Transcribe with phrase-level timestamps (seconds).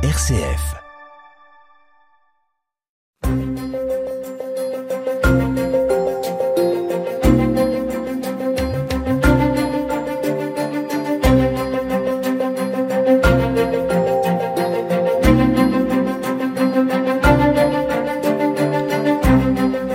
[0.00, 0.76] RCF.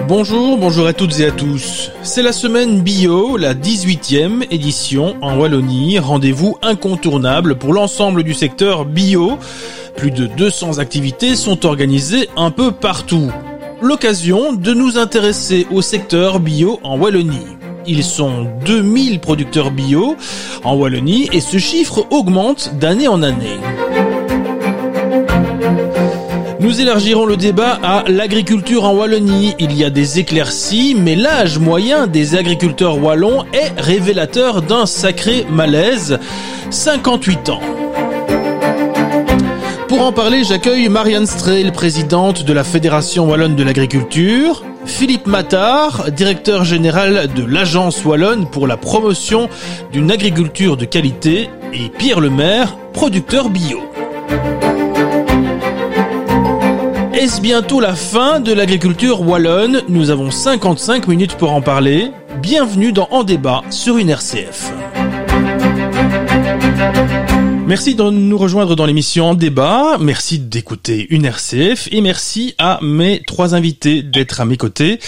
[0.09, 1.91] Bonjour, bonjour à toutes et à tous.
[2.03, 5.97] C'est la semaine bio, la 18e édition en Wallonie.
[5.97, 9.39] Rendez-vous incontournable pour l'ensemble du secteur bio.
[9.95, 13.31] Plus de 200 activités sont organisées un peu partout.
[13.81, 17.47] L'occasion de nous intéresser au secteur bio en Wallonie.
[17.85, 20.15] Ils sont 2000 producteurs bio
[20.63, 23.59] en Wallonie et ce chiffre augmente d'année en année.
[26.59, 29.53] Nous élargirons le débat à l'agriculture en Wallonie.
[29.59, 35.45] Il y a des éclaircies, mais l'âge moyen des agriculteurs wallons est révélateur d'un sacré
[35.49, 36.19] malaise.
[36.69, 37.82] 58 ans.
[39.95, 46.09] Pour en parler, j'accueille Marianne Strehl, présidente de la Fédération Wallonne de l'Agriculture, Philippe Mattard,
[46.09, 49.49] directeur général de l'Agence Wallonne pour la promotion
[49.91, 53.81] d'une agriculture de qualité, et Pierre Lemaire, producteur bio.
[57.13, 59.83] Est-ce bientôt la fin de l'agriculture wallonne?
[59.89, 62.09] Nous avons 55 minutes pour en parler.
[62.41, 64.73] Bienvenue dans En débat sur une RCF.
[67.65, 69.97] Merci de nous rejoindre dans l'émission En débat.
[69.99, 74.99] Merci d'écouter une RCF et merci à mes trois invités d'être à mes côtés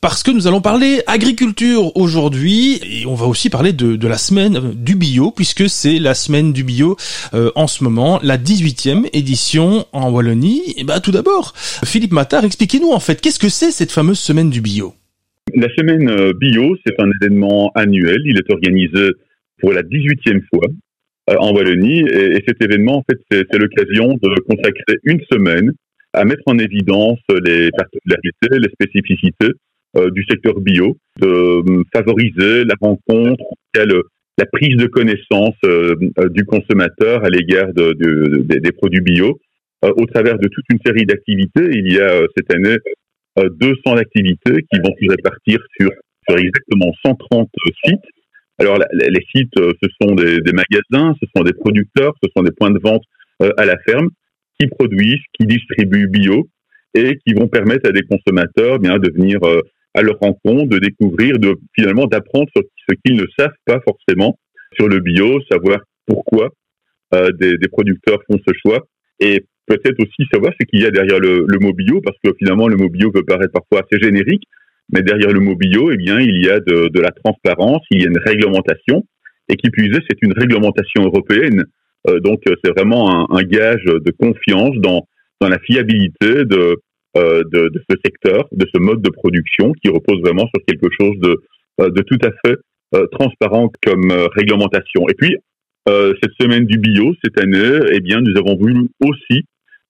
[0.00, 4.72] parce que nous allons parler agriculture aujourd'hui et on va aussi parler de, la semaine
[4.74, 6.96] du bio puisque c'est la semaine du bio
[7.32, 10.74] euh, en ce moment, la 18e édition en Wallonie.
[10.78, 14.50] Et bah tout d'abord, Philippe Mattard, expliquez-nous en fait qu'est-ce que c'est cette fameuse semaine
[14.50, 14.94] du bio?
[15.54, 18.20] La semaine euh, bio, c'est un événement annuel.
[18.24, 19.12] Il est organisé
[19.60, 20.66] pour la 18e fois
[21.38, 22.00] en Wallonie.
[22.00, 25.72] Et, et, cet événement, en fait, c'est l'occasion de consacrer une semaine
[26.12, 29.52] à mettre en évidence les particularités, les spécificités
[29.96, 33.42] euh, du secteur bio, de euh, favoriser la rencontre,
[33.74, 35.96] la prise de connaissance euh,
[36.30, 39.40] du consommateur à l'égard de, de, de, des produits bio.
[39.82, 42.76] au travers de toute une série d'activités, il y a cette année
[43.36, 45.90] 200 activités qui vont se répartir sur,
[46.28, 47.48] sur exactement 130
[47.84, 47.98] sites
[48.60, 52.70] alors les sites, ce sont des, magasins, ce sont des producteurs, ce sont des points
[52.70, 53.02] de vente
[53.42, 54.10] euh, à la ferme
[54.58, 56.46] qui produisent, qui distribuent bio
[56.92, 59.62] et qui vont permettre à des consommateurs bien de venir euh,
[59.94, 64.38] à leur rencontre, de découvrir, de finalement d'apprendre ce qu'ils ne savent pas forcément
[64.74, 66.50] sur le bio, savoir pourquoi
[67.14, 68.86] euh, des, des, producteurs font ce choix
[69.20, 72.30] et peut-être aussi savoir ce qu'il y a derrière le, le mot bio parce que
[72.38, 74.42] finalement le mot bio peut paraître parfois assez générique,
[74.92, 78.02] mais derrière le mot bio, eh bien, il y a de, de la transparence, il
[78.02, 79.04] y a une réglementation,
[79.48, 81.64] et qui plus est, c'est une réglementation européenne.
[82.08, 85.06] Euh, donc, c'est vraiment un, un, gage de confiance dans,
[85.40, 86.76] dans la fiabilité de,
[87.16, 90.88] euh, de, de, ce secteur, de ce mode de production, qui repose vraiment sur quelque
[90.98, 91.36] chose de,
[91.80, 92.56] euh, de tout à fait
[92.94, 95.08] euh, transparent comme euh, réglementation.
[95.08, 95.36] Et puis,
[96.22, 99.42] cette semaine du bio, cette année, eh bien, nous avons voulu aussi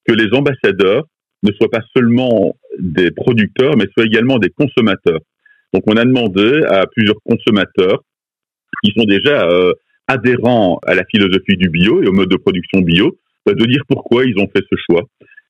[0.08, 1.04] que les ambassadeurs
[1.42, 5.20] ne soient pas seulement des producteurs, mais soient également des consommateurs.
[5.72, 8.02] Donc on a demandé à plusieurs consommateurs
[8.82, 9.72] qui sont déjà euh,
[10.08, 13.82] adhérents à la philosophie du bio et au mode de production bio, bah, de dire
[13.88, 15.02] pourquoi ils ont fait ce choix.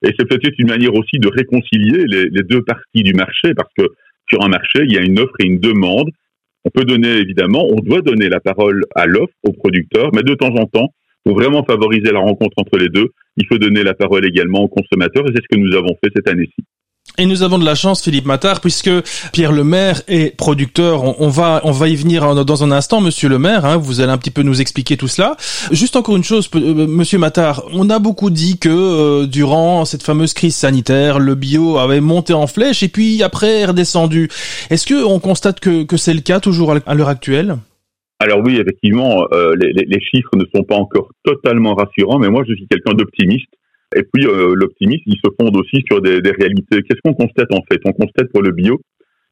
[0.03, 3.71] Et c'est peut-être une manière aussi de réconcilier les, les, deux parties du marché, parce
[3.77, 3.85] que
[4.29, 6.09] sur un marché, il y a une offre et une demande.
[6.65, 10.33] On peut donner, évidemment, on doit donner la parole à l'offre, aux producteurs, mais de
[10.33, 10.93] temps en temps,
[11.23, 14.67] pour vraiment favoriser la rencontre entre les deux, il faut donner la parole également aux
[14.67, 16.63] consommateurs, et c'est ce que nous avons fait cette année-ci.
[17.17, 18.89] Et nous avons de la chance, Philippe Mattard, puisque
[19.33, 21.19] Pierre Lemaire est producteur.
[21.19, 23.65] On, va, on va y venir dans un instant, Monsieur Lemaire.
[23.65, 25.35] Hein, vous allez un petit peu nous expliquer tout cela.
[25.71, 27.63] Juste encore une chose, euh, Monsieur Mattard.
[27.73, 32.33] On a beaucoup dit que euh, durant cette fameuse crise sanitaire, le bio avait monté
[32.33, 34.29] en flèche et puis après redescendu.
[34.69, 37.57] Est-ce que on constate que, que c'est le cas toujours à l'heure actuelle?
[38.21, 42.53] Alors oui, effectivement, euh, les, chiffres ne sont pas encore totalement rassurants, mais moi je
[42.53, 43.49] suis quelqu'un d'optimiste.
[43.95, 46.83] Et puis euh, l'optimisme, il se fonde aussi sur des, réalités.
[46.83, 47.81] Qu'est-ce qu'on constate en fait?
[47.83, 48.79] On constate pour le bio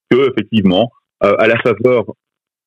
[0.09, 0.89] que effectivement,
[1.23, 2.05] euh, à la faveur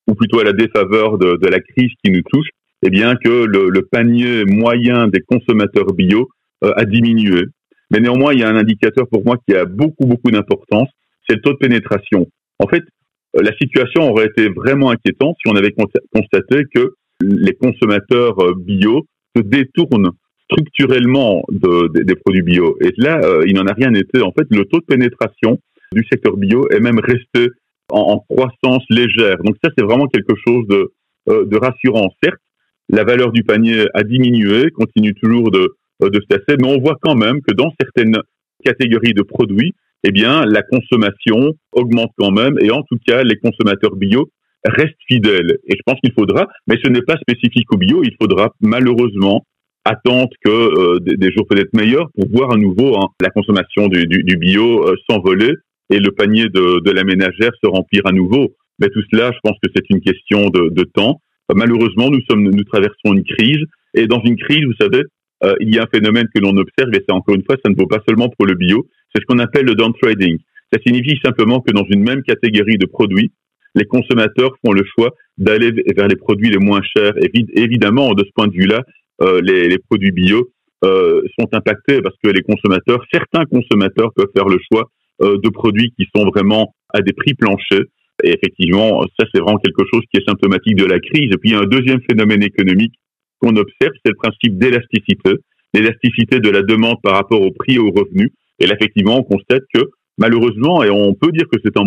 [0.06, 2.50] ou plutôt à la défaveur de, la crise qui nous touche,
[2.84, 6.28] eh bien que le, le panier moyen des consommateurs bio
[6.62, 7.46] a diminué.
[7.90, 10.88] Mais néanmoins, il y a un indicateur pour moi qui a beaucoup beaucoup d'importance,
[11.28, 12.28] c'est le taux de pénétration.
[12.60, 12.84] En fait,
[13.34, 15.74] la situation aurait été vraiment inquiétante si on avait
[16.14, 20.10] constaté que les consommateurs euh, bio se détournent
[20.50, 22.76] structurellement de, de, des produits bio.
[22.80, 24.20] Et là, euh, il n'en a rien été.
[24.20, 25.58] En fait, le taux de pénétration
[25.92, 27.50] du secteur bio est même resté
[27.90, 29.38] en, croissance légère.
[29.44, 30.92] Donc ça, c'est vraiment quelque chose de,
[31.28, 32.10] euh, rassurant.
[32.22, 32.40] Certes,
[32.88, 36.98] la valeur du panier a diminué, continue toujours de, de cet aspect, mais on voit
[37.00, 38.18] quand même que dans certaines
[38.64, 39.72] catégories de produits,
[40.04, 44.30] eh bien, la consommation augmente quand même, et en tout cas, les consommateurs bio
[44.64, 45.58] restent fidèles.
[45.66, 49.44] Et je pense qu'il faudra, mais ce n'est pas spécifique au bio, il faudra malheureusement
[49.84, 54.06] attendre que euh, des, jours peut-être meilleurs pour voir à nouveau hein, la consommation du,
[54.06, 55.54] du, bio euh, s'envoler
[55.90, 58.54] et le panier de, de, la ménagère se remplir à nouveau.
[58.78, 61.20] Mais tout cela, je pense que c'est une question de, de temps.
[61.52, 63.64] malheureusement, nous sommes, nous traversons une crise,
[63.94, 65.02] et dans une crise, vous savez,
[65.44, 67.70] euh, il y a un phénomène que l'on observe, et c'est encore une fois, ça
[67.70, 70.38] ne vaut pas seulement pour le bio, c'est ce qu'on appelle le downtrading.
[70.72, 73.30] Ça signifie simplement que dans une même catégorie de produits,
[73.74, 77.12] les consommateurs font le choix d'aller vers les produits les moins chers.
[77.18, 78.82] Et évidemment, de ce point de vue-là,
[79.20, 80.48] euh, les, produits bio
[80.84, 84.90] euh, sont impactés parce que les consommateurs, certains consommateurs peuvent faire le choix
[85.22, 87.84] euh, de produits qui sont vraiment à des prix planchers.
[88.24, 91.30] Et effectivement, ça c'est vraiment quelque chose qui est symptomatique de la crise.
[91.32, 92.94] Et puis il y a un deuxième phénomène économique
[93.40, 95.32] qu'on observe, c'est le principe d'élasticité,
[95.74, 98.30] l'élasticité de la demande par rapport au prix et aux revenus.
[98.62, 101.84] Et là, effectivement, on constate que malheureusement, et on peut dire que c'est un,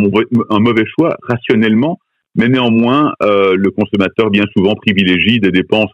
[0.59, 1.99] mauvais choix rationnellement,
[2.35, 5.91] mais néanmoins, euh, le consommateur bien souvent privilégie des dépenses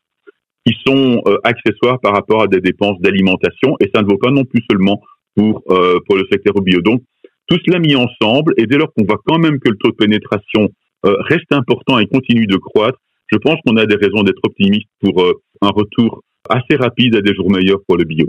[0.65, 4.31] qui sont euh, accessoires par rapport à des dépenses d'alimentation, et ça ne vaut pas
[4.31, 5.01] non plus seulement
[5.35, 6.81] pour euh, pour le secteur bio.
[6.81, 7.01] Donc,
[7.47, 9.95] tout cela mis ensemble, et dès lors qu'on voit quand même que le taux de
[9.95, 10.69] pénétration
[11.03, 12.99] reste important et continue de croître,
[13.31, 15.25] je pense qu'on a des raisons d'être optimiste pour
[15.61, 18.27] un retour assez rapide à des jours meilleurs pour le bio.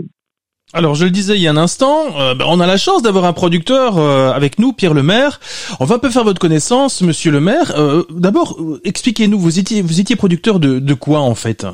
[0.75, 3.03] Alors, je le disais il y a un instant, euh, ben, on a la chance
[3.03, 5.39] d'avoir un producteur euh, avec nous, Pierre Lemaire.
[5.79, 7.73] On va un peu faire votre connaissance, Monsieur Lemaire.
[7.77, 11.67] Euh, D'abord, expliquez-nous, vous étiez, producteur de, quoi en fait?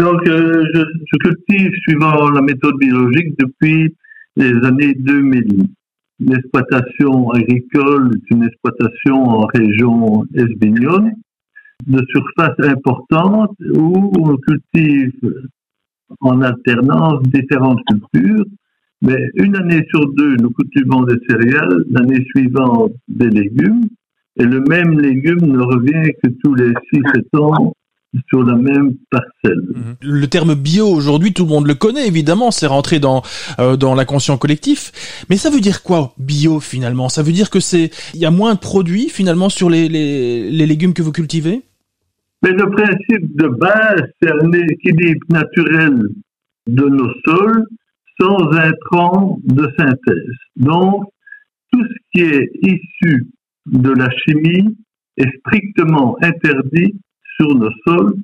[0.00, 3.94] Donc, je, cultive suivant la méthode biologique depuis
[4.34, 5.62] les années 2000.
[6.18, 11.12] L'exploitation agricole est une exploitation en région esbignone
[11.86, 15.12] de surface importante où on cultive
[16.20, 18.44] en alternance différentes cultures,
[19.02, 23.84] mais une année sur deux, nous cultivons des céréales, l'année suivante des légumes,
[24.36, 27.74] et le même légume ne revient que tous les 6-7 ans
[28.28, 29.60] sur la même parcelle.
[29.74, 29.96] Mhm.
[30.00, 33.22] Le terme bio aujourd'hui, tout le monde le connaît évidemment, c'est rentré dans
[33.58, 35.24] euh, dans l'inconscient collectif.
[35.28, 37.08] Mais ça veut dire quoi bio finalement?
[37.08, 40.66] Ça veut dire que c'est il y a moins de produits finalement sur les, les
[40.66, 41.62] légumes que vous cultivez?
[42.44, 46.08] Mais le principe de base, c'est un équilibre naturel
[46.66, 47.64] de nos sols
[48.20, 50.36] sans intrants de synthèse.
[50.56, 51.04] Donc,
[51.72, 53.26] tout ce qui est issu
[53.66, 54.76] de la chimie
[55.16, 56.94] est strictement interdit
[57.36, 58.14] sur nos sols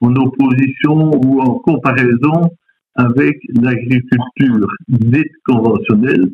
[0.00, 2.50] en opposition ou en comparaison
[2.96, 6.30] avec l'agriculture dite conventionnelle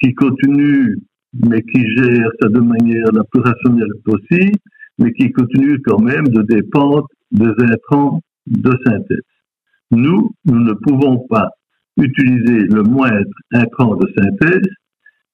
[0.00, 0.96] qui continue
[1.44, 4.58] mais qui gère ça de manière la plus rationnelle possible
[4.98, 9.22] mais qui continue quand même de dépendre des intrants de synthèse.
[9.90, 11.50] Nous, nous ne pouvons pas
[11.96, 14.68] utiliser le moindre intrant de synthèse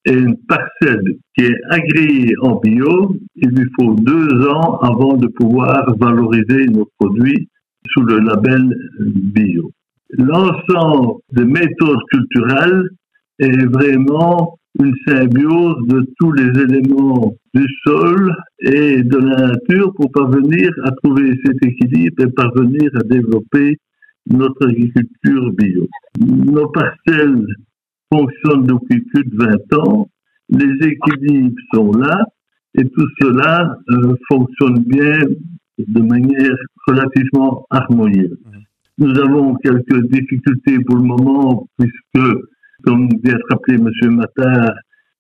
[0.05, 5.29] et une parcelle qui est agréée en bio, il lui faut deux ans avant de
[5.29, 7.49] pouvoir valoriser nos produits
[7.91, 9.71] sous le label bio.
[10.11, 12.89] L'ensemble des méthodes culturelles
[13.39, 20.11] est vraiment une symbiose de tous les éléments du sol et de la nature pour
[20.13, 23.79] parvenir à trouver cet équilibre et parvenir à développer
[24.31, 25.87] notre agriculture bio.
[26.21, 27.47] Nos parcelles
[28.11, 30.09] fonctionnent depuis plus de 20 ans,
[30.49, 32.25] les équilibres sont là
[32.75, 35.19] et tout cela euh, fonctionne bien
[35.79, 38.39] de manière relativement harmonieuse.
[38.99, 42.29] Nous avons quelques difficultés pour le moment puisque
[42.85, 44.11] comme de rappeler M.
[44.17, 44.73] Matin,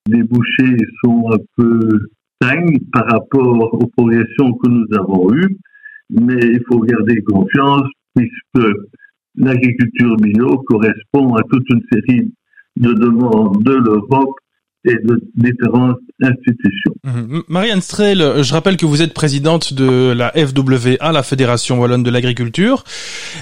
[0.09, 2.09] les bouchers sont un peu
[2.41, 5.57] dingues par rapport aux progressions que nous avons eues,
[6.11, 8.69] mais il faut garder confiance puisque
[9.37, 12.33] l'agriculture bio correspond à toute une série
[12.77, 14.37] de demandes de l'Europe
[14.85, 16.95] et de différentes institutions.
[17.05, 17.43] Mhm.
[17.49, 22.11] Marianne Strel, je rappelle que vous êtes présidente de la FWA, la Fédération Wallonne de
[22.11, 22.85] l'Agriculture.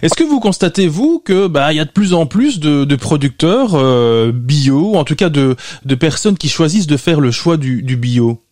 [0.03, 2.85] Est-ce que vous constatez, vous, que bah il y a de plus en plus de,
[2.85, 7.21] de producteurs euh, bio, ou en tout cas de, de personnes qui choisissent de faire
[7.21, 8.43] le choix du, du bio?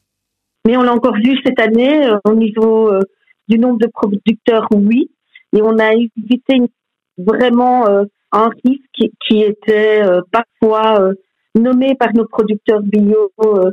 [0.67, 3.01] Mais on l'a encore vu cette année, euh, au niveau euh,
[3.49, 5.11] du nombre de producteurs, oui.
[5.57, 6.61] Et on a évité
[7.17, 7.87] vraiment
[8.33, 11.15] un risque qui, qui était parfois
[11.55, 13.71] nommés par nos producteurs bio euh,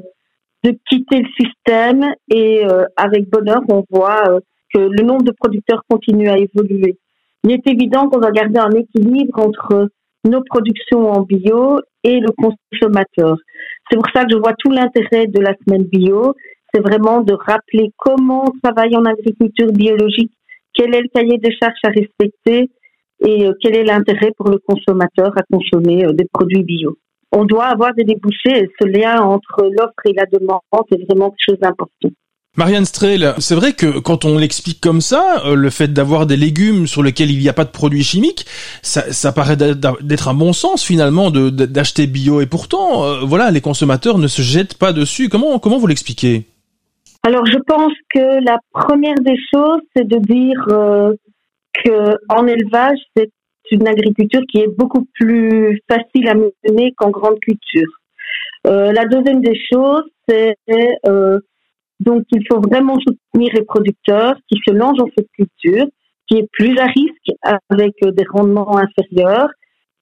[0.63, 4.39] de quitter le système et euh, avec bonheur, on voit euh,
[4.73, 6.97] que le nombre de producteurs continue à évoluer.
[7.43, 9.89] Il est évident qu'on va garder un équilibre entre
[10.23, 13.37] nos productions en bio et le consommateur.
[13.89, 16.33] C'est pour ça que je vois tout l'intérêt de la semaine bio,
[16.73, 20.31] c'est vraiment de rappeler comment on travaille en agriculture biologique,
[20.73, 22.71] quel est le cahier de charges à respecter
[23.23, 26.97] et quel est l'intérêt pour le consommateur à consommer des produits bio.
[27.31, 31.31] On doit avoir des débouchés et ce lien entre l'offre et la demande est vraiment
[31.31, 32.09] quelque chose d'important.
[32.57, 36.37] Marianne Strehl, c'est vrai que quand on l'explique comme ça, euh, le fait d'avoir des
[36.37, 38.45] légumes sur lesquels il n'y a pas de produits chimiques,
[38.81, 42.39] ça, ça paraît d'être un bon sens finalement d'acheter bio.
[42.39, 45.27] Et pourtant, euh, voilà, les consommateurs ne se jettent pas dessus.
[45.27, 46.45] Comment comment vous l'expliquez?
[47.23, 51.13] Alors, je pense que la première des choses, c'est de dire euh,
[51.83, 53.31] que en élevage, c'est
[53.71, 57.91] une agriculture qui est beaucoup plus facile à mener qu'en grande culture.
[58.67, 60.55] Euh, la deuxième des choses, c'est
[61.07, 61.39] euh,
[61.99, 65.85] donc il faut vraiment soutenir les producteurs qui se lancent dans cette culture,
[66.27, 69.49] qui est plus à risque avec des rendements inférieurs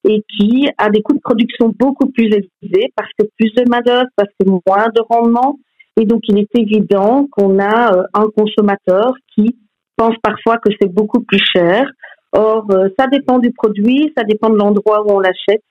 [0.05, 4.09] et qui a des coûts de production beaucoup plus élevés parce que plus de main-d'œuvre,
[4.15, 5.59] parce que moins de rendement.
[5.99, 9.57] Et donc, il est évident qu'on a euh, un consommateur qui
[9.95, 11.85] pense parfois que c'est beaucoup plus cher.
[12.33, 15.63] Or, euh, ça dépend du produit, ça dépend de l'endroit où on l'achète,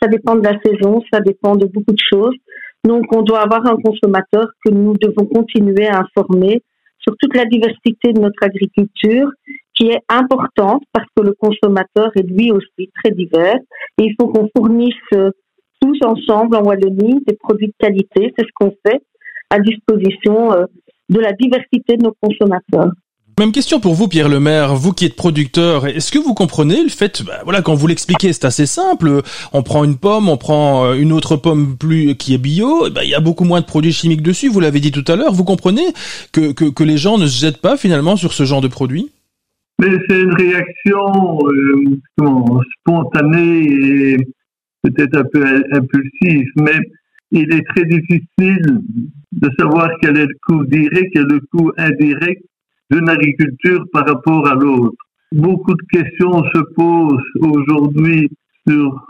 [0.00, 2.34] ça dépend de la saison, ça dépend de beaucoup de choses.
[2.84, 6.62] Donc, on doit avoir un consommateur que nous devons continuer à informer
[7.00, 9.30] sur toute la diversité de notre agriculture,
[9.74, 13.58] qui est importante parce que le consommateur est lui aussi très divers.
[13.98, 15.30] Et il faut qu'on fournisse euh,
[15.80, 18.32] tous ensemble en Wallonie des produits de qualité.
[18.36, 19.00] C'est ce qu'on fait
[19.50, 20.64] à disposition euh,
[21.08, 22.90] de la diversité de nos consommateurs.
[23.38, 25.86] Même question pour vous, Pierre Lemaire, vous qui êtes producteur.
[25.86, 29.20] Est-ce que vous comprenez le fait, bah, voilà, quand vous l'expliquez, c'est assez simple.
[29.52, 32.88] On prend une pomme, on prend euh, une autre pomme plus qui est bio.
[32.88, 34.48] Bah, il y a beaucoup moins de produits chimiques dessus.
[34.48, 35.34] Vous l'avez dit tout à l'heure.
[35.34, 35.82] Vous comprenez
[36.32, 39.10] que, que, que, les gens ne se jettent pas finalement sur ce genre de produits
[39.82, 44.16] Mais c'est une réaction euh, spontanée et
[44.82, 46.78] peut-être un peu impulsive, mais
[47.32, 48.80] il est très difficile
[49.32, 52.42] de savoir quel est le coût direct et le coût indirect
[52.90, 54.96] d'une agriculture par rapport à l'autre.
[55.32, 58.28] Beaucoup de questions se posent aujourd'hui
[58.68, 59.06] sur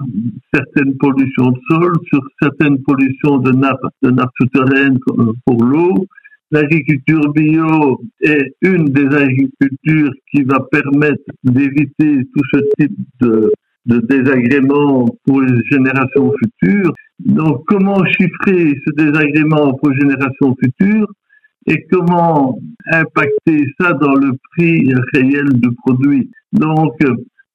[0.52, 4.99] certaines pollutions de sol, sur certaines pollutions de nappes, de nappes souterraines
[5.45, 6.06] pour l'eau.
[6.50, 13.52] L'agriculture bio est une des agricultures qui va permettre d'éviter tout ce type de,
[13.87, 16.92] de désagréments pour les générations futures.
[17.18, 21.09] Donc, comment chiffrer ce désagrément pour les générations futures?
[21.66, 22.58] Et comment
[22.92, 26.30] impacter ça dans le prix réel du produit?
[26.52, 26.94] Donc,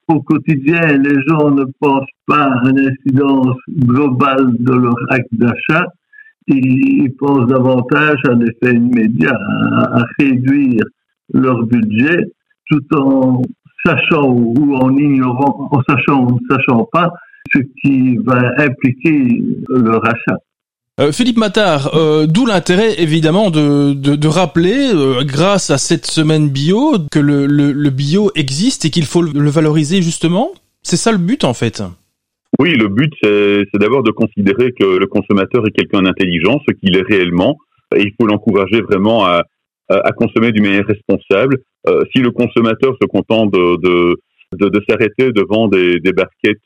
[0.07, 5.85] au quotidien, les gens ne pensent pas à une incidence globale de leur acte d'achat.
[6.47, 9.37] Ils pensent davantage à un effet immédiat,
[9.71, 10.83] à, réduire
[11.33, 12.25] leur budget
[12.69, 13.41] tout en
[13.85, 17.13] sachant ou en ignorant, en sachant ou ne sachant pas
[17.53, 20.37] ce qui va impliquer leur achat.
[20.99, 26.49] Euh, Philippe Matard, euh, d'où l'intérêt évidemment de, de, rappeler, euh, grâce à cette semaine
[26.49, 30.51] bio, que le, le, bio existe et qu'il faut le valoriser justement.
[30.83, 31.81] C'est ça le but en fait.
[32.59, 36.97] Oui, le but c'est d'abord de considérer que le consommateur est quelqu'un d'intelligent, ce qu'il
[36.97, 37.57] est réellement,
[37.95, 39.43] et il faut l'encourager vraiment à,
[39.87, 41.59] à, consommer d'une manière responsable.
[42.13, 44.17] si le consommateur se contente de,
[44.59, 46.59] de, s'arrêter devant des, des barquettes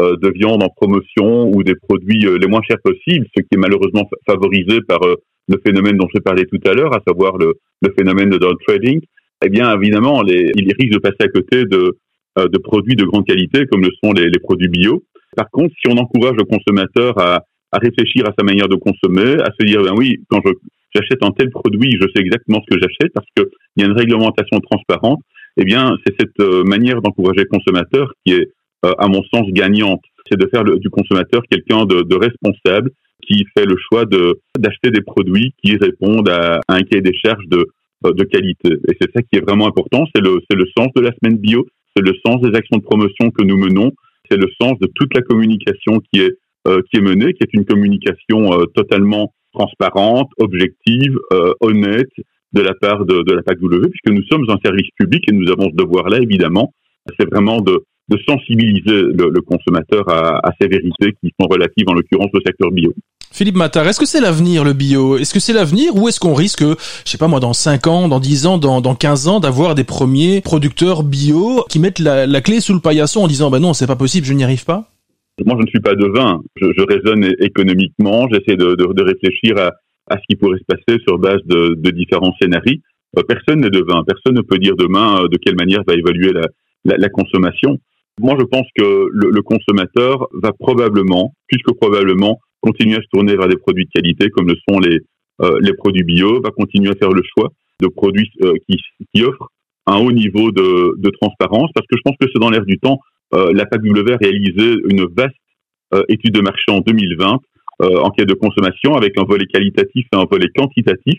[0.00, 3.58] de viande en promotion ou des produits euh, les moins chers possibles, ce qui est
[3.58, 5.16] malheureusement favorisé par euh,
[5.48, 8.56] le phénomène dont je parlais tout à l'heure, à savoir le, le phénomène de down
[8.66, 9.00] trading,
[9.44, 11.98] eh bien évidemment, il risque de passer à côté de,
[12.38, 15.02] de produits de grande qualité comme le sont les, les, produits bio.
[15.36, 19.34] Par contre, si on encourage le consommateur à, à réfléchir à sa manière de consommer,
[19.42, 20.40] à se dire ben oui, quand
[20.94, 23.46] j'achète un tel produit, je sais exactement ce que j'achète parce qu'il
[23.78, 25.20] y a une réglementation transparente.
[25.56, 28.52] Eh bien, c'est cette manière d'encourager le consommateur qui est euh,
[28.82, 30.02] à mon sens, gagnante.
[30.30, 32.90] C'est de faire du consommateur quelqu'un de, de, responsable
[33.26, 37.46] qui fait le choix de d'acheter des produits qui répondent à, un cahier des charges
[37.48, 37.66] de,
[38.06, 38.70] euh, de qualité.
[38.88, 40.04] Et c'est ça qui est vraiment important.
[40.14, 41.66] C'est le, c'est le sens de la semaine bio.
[41.94, 43.92] C'est le sens des actions de promotion que nous menons.
[44.30, 46.32] C'est le sens de toute la communication qui est,
[46.66, 51.18] euh, qui est menée, qui est une communication totalement transparente, objective,
[51.60, 52.08] honnête
[52.54, 55.50] de la part de, de la PACW, puisque nous sommes un service public et nous
[55.50, 56.72] avons ce devoir-là, évidemment.
[57.18, 62.30] C'est vraiment de, de sensibiliser le, consommateur à, ces vérités qui sont relatives en l'occurrence
[62.34, 62.92] au secteur bio.
[63.32, 65.16] Philippe Matar, est-ce que c'est l'avenir le bio?
[65.16, 68.08] Est-ce que c'est l'avenir ou est-ce qu'on risque, je sais pas moi, dans 5 ans,
[68.08, 72.40] dans 10 ans, dans, dans 15 ans, d'avoir des premiers producteurs bio qui mettent la,
[72.42, 74.90] clé sous le paillasson en disant bah non, c'est pas possible, je n'y arrive pas?
[75.46, 76.42] Moi, je ne suis pas devin.
[76.56, 78.28] Je, je raisonne économiquement.
[78.30, 79.70] J'essaie de, de, réfléchir à,
[80.14, 82.80] à, ce qui pourrait se passer sur base de, de différents scénarios.
[83.18, 84.04] Euh, personne n'est devin.
[84.04, 86.42] Personne ne peut dire demain euh, de quelle manière va la,
[86.84, 87.78] la, la consommation.
[88.20, 93.08] Moi, je pense que le, le, consommateur va probablement, plus que probablement, continuer à se
[93.12, 95.00] tourner vers des produits de qualité comme le sont les,
[95.40, 97.48] euh, les produits bio, va continuer à faire le choix
[97.80, 98.76] de produits euh, qui,
[99.14, 99.48] qui, offrent
[99.86, 102.78] un haut niveau de, de transparence, parce que je pense que c'est dans l'air du
[102.78, 103.00] temps.
[103.34, 105.34] Euh, la PACW a réalisé une vaste
[105.94, 107.40] euh, étude de marché en 2020
[107.80, 111.18] euh, en quête de consommation avec un volet qualitatif et un volet quantitatif,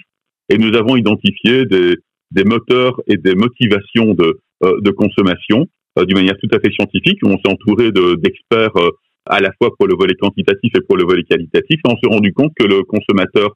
[0.49, 1.95] et nous avons identifié des,
[2.31, 7.19] des moteurs et des motivations de, de consommation d'une manière tout à fait scientifique.
[7.23, 8.77] On s'est entouré d'experts
[9.25, 12.09] à la fois pour le volet quantitatif et pour le volet qualitatif, et on s'est
[12.09, 13.55] rendu compte que le consommateur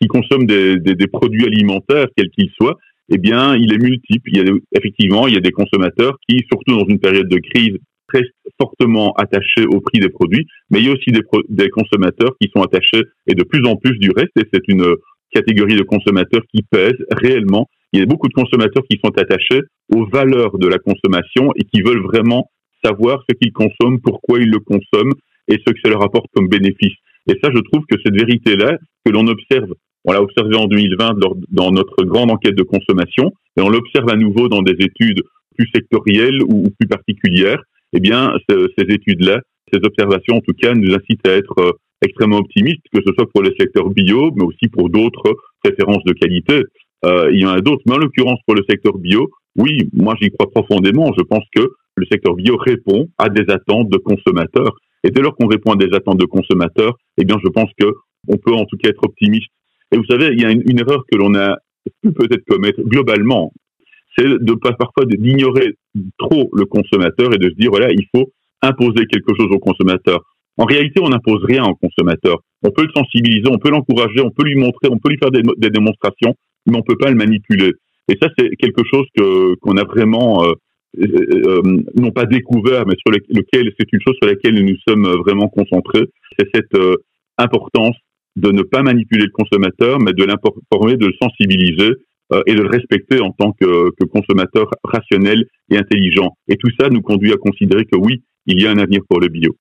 [0.00, 4.30] qui consomme des produits alimentaires, quels qu'ils soient, eh bien, il est multiple.
[4.32, 7.38] Il y a, effectivement, il y a des consommateurs qui, surtout dans une période de
[7.38, 7.76] crise,
[8.08, 12.32] restent fortement attachés au prix des produits, mais il y a aussi des, des consommateurs
[12.40, 14.86] qui sont attachés, et de plus en plus du reste, et c'est une
[15.30, 17.68] catégorie de consommateurs qui pèse réellement.
[17.92, 19.60] Il y a beaucoup de consommateurs qui sont attachés
[19.94, 22.50] aux valeurs de la consommation et qui veulent vraiment
[22.84, 25.14] savoir ce qu'ils consomment, pourquoi ils le consomment
[25.48, 26.94] et ce que ça leur apporte comme bénéfice.
[27.28, 29.72] Et ça, je trouve que cette vérité-là, que l'on observe,
[30.04, 31.18] on l'a observé en 2020
[31.50, 35.22] dans notre grande enquête de consommation, et on l'observe à nouveau dans des études
[35.56, 39.40] plus sectorielles ou, plus particulières, eh bien, ces études-là,
[39.72, 41.72] ces observations, en tout cas, nous incitent à être euh,
[42.02, 46.12] extrêmement optimistes, que ce soit pour le secteur bio, mais aussi pour d'autres préférences de
[46.12, 46.62] qualité.
[47.04, 50.14] Euh, il y en a d'autres, mais en l'occurrence pour le secteur bio, oui, moi
[50.20, 51.12] j'y crois profondément.
[51.18, 54.72] Je pense que le secteur bio répond à des attentes de consommateurs.
[55.04, 57.86] Et dès lors qu'on répond à des attentes de consommateurs, eh bien, je pense que
[58.28, 59.50] on peut en tout cas être optimiste.
[59.92, 61.58] Et vous savez, il y a une, erreur que l'on a
[62.02, 63.52] pu peut-être commettre globalement,
[64.16, 65.74] c'est de parfois d'ignorer
[66.18, 68.30] trop le consommateur et de se dire voilà, il faut
[68.62, 70.20] imposer quelque chose au consommateur.
[70.58, 72.38] En réalité, on n'impose rien au consommateur.
[72.62, 75.30] On peut le sensibiliser, on peut l'encourager, on peut lui montrer, on peut lui faire
[75.30, 76.34] des, démonstrations,
[76.66, 77.72] mais on peut pas le manipuler.
[78.08, 80.52] Et ça, c'est quelque chose que qu'on a vraiment euh,
[81.00, 81.06] euh,
[81.46, 81.62] euh,
[81.94, 86.04] non pas découvert, mais sur lequel c'est une chose sur laquelle nous sommes vraiment concentrés,
[86.38, 86.96] c'est cette euh,
[87.38, 87.96] importance
[88.36, 91.92] de ne pas manipuler le consommateur, mais de l'informer, de le sensibiliser
[92.46, 96.30] et de le respecter en tant que, que, consommateur rationnel et intelligent.
[96.48, 99.20] Et tout ça nous conduit à considérer que oui, il y a un avenir pour
[99.20, 99.54] le bio.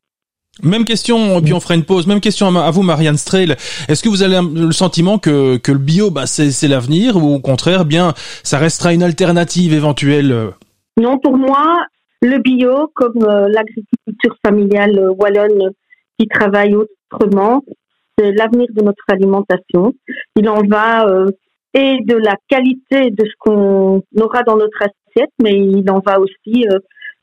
[0.63, 2.07] Même question, puis on fera une pause.
[2.07, 3.55] Même question à vous, Marianne Streil.
[3.87, 7.85] Est-ce que vous avez le sentiment que, le bio, bah, c'est l'avenir, ou au contraire,
[7.85, 10.51] bien, ça restera une alternative éventuelle
[10.97, 11.85] non, pour moi,
[12.21, 15.71] le bio, comme euh, l'agriculture familiale euh, wallonne
[16.19, 17.63] qui travaille autrement,
[18.17, 19.93] c'est l'avenir de notre alimentation.
[20.35, 21.27] Il en va euh,
[21.73, 26.19] et de la qualité de ce qu'on aura dans notre assiette, mais il en va
[26.19, 26.65] aussi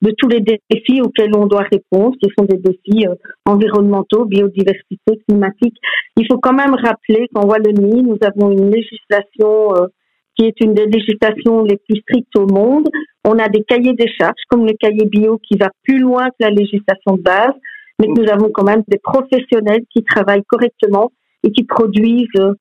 [0.00, 2.14] de tous les défis auxquels on doit répondre.
[2.22, 3.06] Ce sont des défis
[3.44, 5.76] environnementaux, biodiversité, climatique.
[6.16, 9.72] Il faut quand même rappeler qu'en Wallonie, nous avons une législation
[10.38, 12.88] qui est une des législations les plus strictes au monde.
[13.24, 16.36] On a des cahiers des charges, comme le cahier bio, qui va plus loin que
[16.40, 17.54] la législation de base,
[18.00, 21.10] mais nous avons quand même des professionnels qui travaillent correctement
[21.42, 22.54] et qui produisent euh,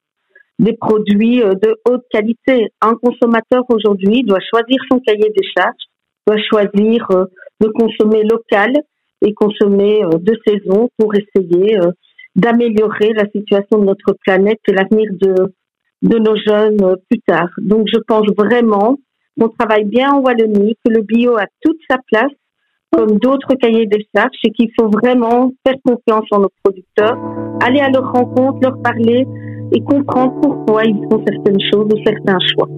[0.59, 2.69] des produits euh, de haute qualité.
[2.81, 5.85] Un consommateur aujourd'hui doit choisir son cahier des charges,
[6.27, 7.25] doit choisir euh,
[7.61, 8.73] de consommer local
[9.25, 11.79] et consommer de saison pour essayer
[12.35, 15.51] d'améliorer la situation de notre planète et l'avenir de,
[16.03, 17.49] de nos jeunes euh, plus tard.
[17.57, 18.97] Donc je pense vraiment
[19.39, 22.31] qu'on travaille bien en Wallonie, que le bio a toute sa place
[22.91, 27.17] comme d'autres cahiers des charges et qu'il faut vraiment faire confiance en nos producteurs,
[27.61, 29.25] aller à leur rencontre, leur parler
[29.73, 32.69] et comprendre pourquoi ils font certaines choses ou certains choix.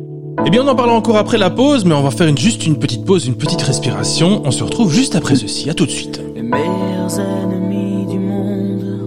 [0.45, 2.77] Eh bien, on en parlera encore après la pause, mais on va faire juste une
[2.77, 4.41] petite pause, une petite respiration.
[4.45, 5.69] On se retrouve juste après ceci.
[5.69, 6.21] À tout de suite.
[6.35, 8.99] Les meilleurs ennemis du monde,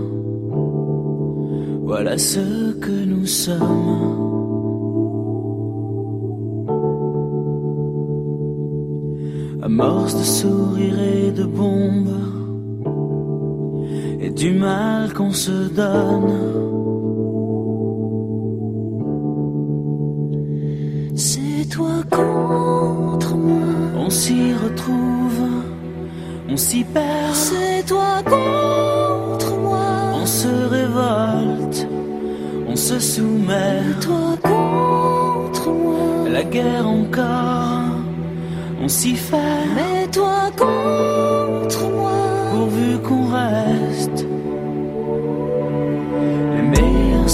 [1.85, 4.21] voilà ce que nous sommes.
[9.63, 12.09] Amorce de sourires et de bombes
[14.21, 16.82] et du mal qu'on se donne.
[21.63, 23.69] C'est toi contre moi.
[23.97, 25.43] On s'y retrouve,
[26.49, 27.35] on s'y perd.
[27.35, 29.87] C'est toi contre moi.
[30.21, 31.87] On se révolte,
[32.67, 33.81] on se soumet.
[34.01, 36.29] Toi contre moi.
[36.29, 37.95] La guerre encore
[38.83, 39.65] on s'y fait.
[39.77, 42.19] Mais toi contre moi,
[42.53, 44.27] pourvu qu'on reste
[46.57, 47.31] les meilleurs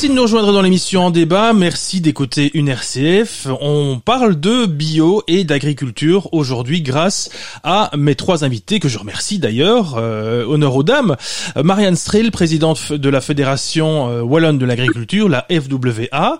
[0.00, 1.52] Merci de nous rejoindre dans l'émission en débat.
[1.52, 3.48] Merci d'écouter une RCF.
[3.60, 7.28] On parle de bio et d'agriculture aujourd'hui grâce
[7.64, 9.96] à mes trois invités que je remercie d'ailleurs.
[9.98, 11.16] Euh, honneur aux dames.
[11.58, 16.38] Euh, Marianne Strel, présidente de la Fédération euh, Wallonne de l'agriculture, la FWA.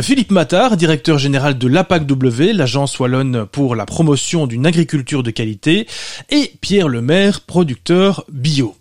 [0.00, 5.88] Philippe Mattard, directeur général de l'APACW, l'agence wallonne pour la promotion d'une agriculture de qualité.
[6.30, 8.76] Et Pierre Lemaire, producteur bio.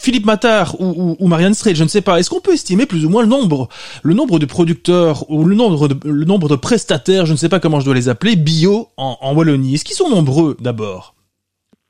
[0.00, 3.10] Philippe Mattard ou, Marianne Strel, je ne sais pas, est-ce qu'on peut estimer plus ou
[3.10, 3.68] moins le nombre,
[4.02, 7.84] le nombre de producteurs ou le nombre de, prestataires, je ne sais pas comment je
[7.84, 9.74] dois les appeler, bio en, Wallonie?
[9.74, 11.14] Est-ce qu'ils sont nombreux d'abord?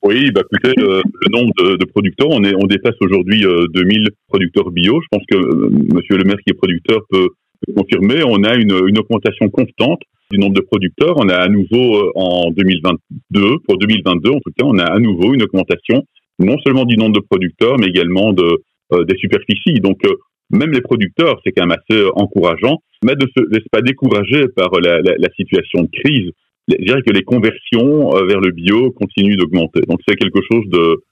[0.03, 5.01] Oui, bah écoutez, le, nombre de, producteurs, on, dépasse aujourd'hui euh, 2000 producteurs bio.
[5.01, 7.29] Je pense que euh, Monsieur le maire qui est producteur peut,
[7.77, 8.25] confirmer.
[8.25, 10.01] On a une, une, augmentation constante
[10.33, 11.15] du nombre de producteurs.
[11.17, 14.99] On a à nouveau euh, en 2022, pour 2022 en tout cas, on a à
[14.99, 16.03] nouveau une augmentation
[16.41, 19.81] non seulement du nombre de producteurs, mais également de, euh, des superficies.
[19.81, 20.15] Donc, euh,
[20.51, 24.49] même les producteurs, c'est quand même assez euh, encourageant, mais ne se laisse pas décourager
[24.57, 26.31] par la, la, la, situation de crise.
[26.69, 29.81] Je dirais que les conversions vers le bio continuent d'augmenter.
[29.89, 31.03] Donc, c'est quelque chose de,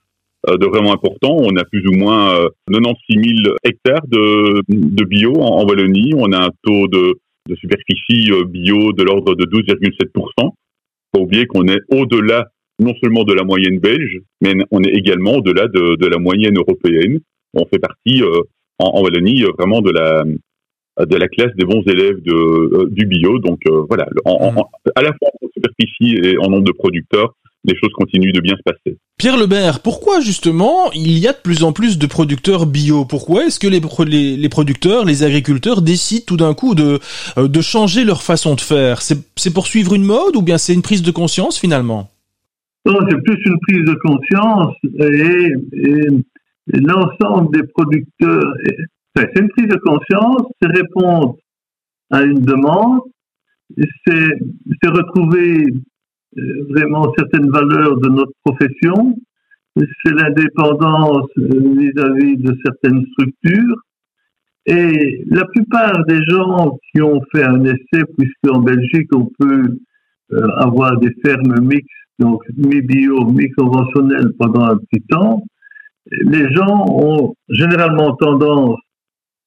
[0.57, 1.37] de vraiment important.
[1.37, 6.13] On a plus ou moins 96 000 hectares de, de bio en, en, Wallonie.
[6.17, 7.15] On a un taux de,
[7.49, 10.53] de superficie bio de l'ordre de 12,7%.
[11.15, 12.47] Faut oublier qu'on est au-delà
[12.79, 16.57] non seulement de la moyenne belge, mais on est également au-delà de, de, la moyenne
[16.57, 17.19] européenne.
[17.55, 18.43] On fait partie euh,
[18.79, 20.25] en, en, Wallonie euh, vraiment de la
[21.07, 23.39] de la classe des bons élèves de, euh, du bio.
[23.39, 27.35] Donc euh, voilà, en, en, à la fois en superficie et en nombre de producteurs,
[27.65, 28.99] les choses continuent de bien se passer.
[29.17, 33.05] Pierre Lebert, pourquoi justement il y a de plus en plus de producteurs bio?
[33.05, 37.01] Pourquoi est-ce que les, les, les, producteurs, les agriculteurs décident tout d'un coup de,
[37.37, 39.03] de changer leur façon de faire?
[39.03, 42.11] C'est pour suivre une mode ou bien c'est une prise de conscience finalement?
[42.87, 45.53] Non, c'est plus une prise de conscience et,
[46.81, 48.55] l'ensemble des producteurs.
[49.17, 51.37] c'est une prise de conscience, c'est répondre
[52.11, 53.01] à une demande,
[54.07, 55.67] c'est retrouver
[56.37, 59.17] euh, vraiment certaines valeurs de notre profession,
[59.77, 63.77] c'est l'indépendance vis-à-vis de certaines structures.
[64.67, 69.79] Et la plupart des gens qui ont fait un essai, puisque en Belgique on peut
[70.33, 75.45] euh, avoir des fermes mixtes donc mi-bio, mi-conventionnel pendant un petit temps,
[76.11, 78.79] les gens ont généralement tendance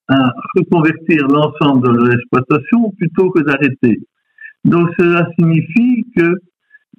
[0.07, 3.99] à reconvertir l'ensemble de leur exploitation plutôt que d'arrêter.
[4.63, 6.35] Donc cela signifie que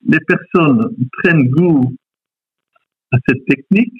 [0.06, 1.94] les personnes prennent goût
[3.12, 3.94] à cette technique,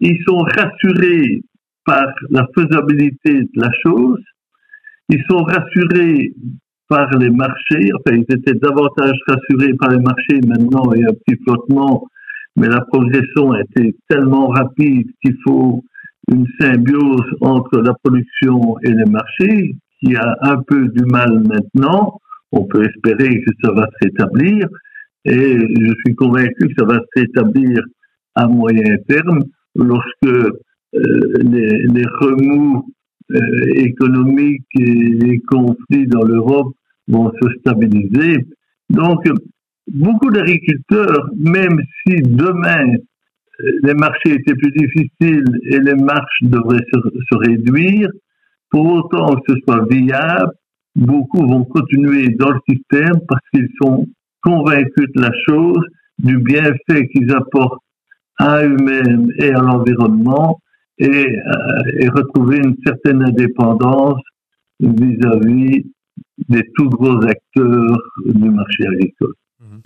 [0.00, 1.42] ils sont rassurés
[1.84, 4.22] par la faisabilité de la chose,
[5.08, 6.32] ils sont rassurés
[6.88, 7.90] par les marchés.
[7.94, 10.40] Enfin, ils étaient davantage rassurés par les marchés.
[10.46, 12.06] Maintenant, il y a un petit flottement,
[12.56, 15.82] mais la progression a été tellement rapide qu'il faut
[16.32, 22.20] une symbiose entre la production et les marchés qui a un peu du mal maintenant.
[22.52, 24.68] On peut espérer que ça va se rétablir
[25.24, 27.82] et je suis convaincu que ça va se rétablir
[28.34, 29.40] à moyen terme
[29.74, 30.50] lorsque euh,
[31.42, 32.93] les, les remous
[33.32, 33.38] euh,
[33.76, 36.74] économiques et les conflits dans l'Europe
[37.08, 38.46] vont se stabiliser.
[38.90, 39.26] Donc,
[39.90, 42.86] beaucoup d'agriculteurs, même si demain
[43.60, 48.08] euh, les marchés étaient plus difficiles et les marches devraient se, se réduire,
[48.70, 50.52] pour autant que ce soit viable,
[50.96, 54.06] beaucoup vont continuer dans le système parce qu'ils sont
[54.42, 55.82] convaincus de la chose
[56.18, 57.82] du bienfait qu'ils apportent
[58.38, 60.60] à eux-mêmes et à l'environnement
[60.98, 64.22] et, euh, et, retrouver une certaine indépendance
[64.80, 65.84] vis-à-vis
[66.48, 69.34] des tout gros acteurs du marché agricole.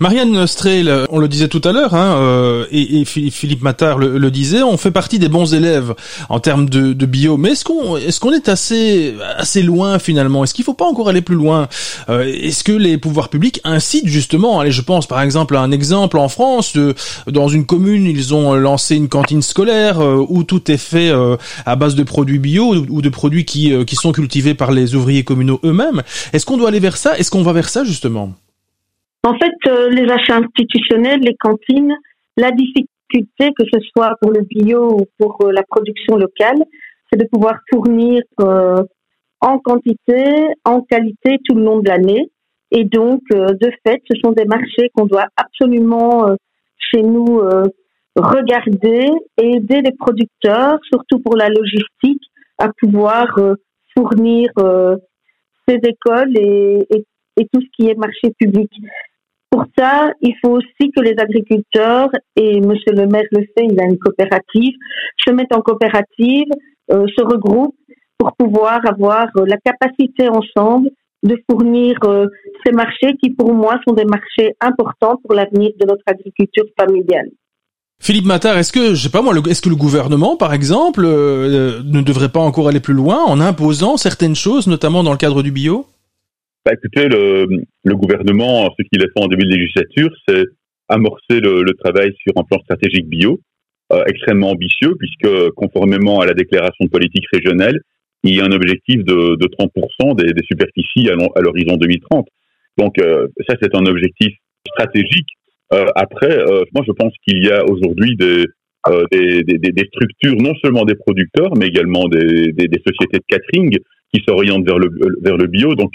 [0.01, 4.63] Marianne Strehl, on le disait tout à l'heure, hein, euh, et, Philippe Mattard le, disait,
[4.63, 5.93] on fait partie des bons élèves
[6.29, 7.37] en termes de, de bio.
[7.37, 9.17] Mais est-ce qu'on est assez
[9.61, 10.45] loin finalement?
[10.45, 11.67] Est-ce qu'il faut pas encore aller plus loin?
[12.11, 15.73] Euh, Est-ce que les pouvoirs publics incitent justement Allez, je pense par exemple à un
[15.73, 16.79] exemple en France.
[17.27, 21.37] Dans une commune, ils ont lancé une cantine scolaire euh, où tout est fait euh,
[21.67, 25.25] à base de produits bio ou de produits qui qui sont cultivés par les ouvriers
[25.25, 26.05] communaux eux-mêmes.
[26.33, 27.19] Est-ce qu'on doit aller vers ça?
[27.19, 28.37] Est-ce qu'on va vers ça justement?
[29.25, 31.95] En fait, euh, les achats institutionnels, les cantines,
[32.37, 36.63] la difficulté, que ce soit pour le bio ou pour euh, la production locale,
[37.11, 38.83] c'est de pouvoir fournir euh,
[39.41, 40.25] en quantité,
[40.65, 42.31] en qualité tout le long de l'année.
[42.71, 46.37] Et donc, de fait, ce sont des marchés qu'on doit absolument
[46.77, 47.41] chez nous
[48.15, 49.09] regarder
[49.41, 52.23] et aider les producteurs, surtout pour la logistique,
[52.59, 53.27] à pouvoir
[53.97, 54.51] fournir
[55.67, 57.07] ces écoles et, et,
[57.39, 58.71] et, tout ce qui est marché public.
[59.51, 63.81] Pour ça, il faut aussi que les agriculteurs, et Monsieur le maire le fait, il
[63.81, 64.75] a une coopérative,
[65.25, 66.49] se mettent en coopérative,
[66.91, 67.75] euh, se regroupent
[68.19, 70.91] pour pouvoir avoir euh, la capacité ensemble
[71.23, 72.27] de fournir euh,
[72.65, 77.31] ces marchés qui, pour moi, sont des marchés importants pour l'avenir de notre agriculture familiale.
[78.01, 82.01] Philippe Mattard, est-ce que, je sais pas moi, est-ce que le gouvernement, par exemple, ne
[82.01, 85.51] devrait pas encore aller plus loin en imposant certaines choses, notamment dans le cadre du
[85.51, 85.87] bio?
[86.73, 90.45] Écoutez, le, gouvernement, ce qu'il a fait en début de législature, c'est
[90.89, 93.41] amorcer le, travail sur un plan stratégique bio,
[93.93, 97.79] euh, extrêmement ambitieux, puisque conformément à la déclaration de politique régionale,
[98.25, 102.27] il y a un objectif de, de 30% des, superficies à l'horizon 2030.
[102.77, 104.35] Donc euh, ça, c'est un objectif
[104.67, 105.29] stratégique.
[105.73, 106.39] Euh, après,
[106.75, 108.47] moi, je pense qu'il y a aujourd'hui des,
[109.13, 112.53] des, des, structures, non seulement des producteurs, mais également des,
[112.87, 113.77] sociétés de catering
[114.13, 114.89] qui s'orientent vers le,
[115.23, 115.75] vers le bio.
[115.75, 115.93] Donc,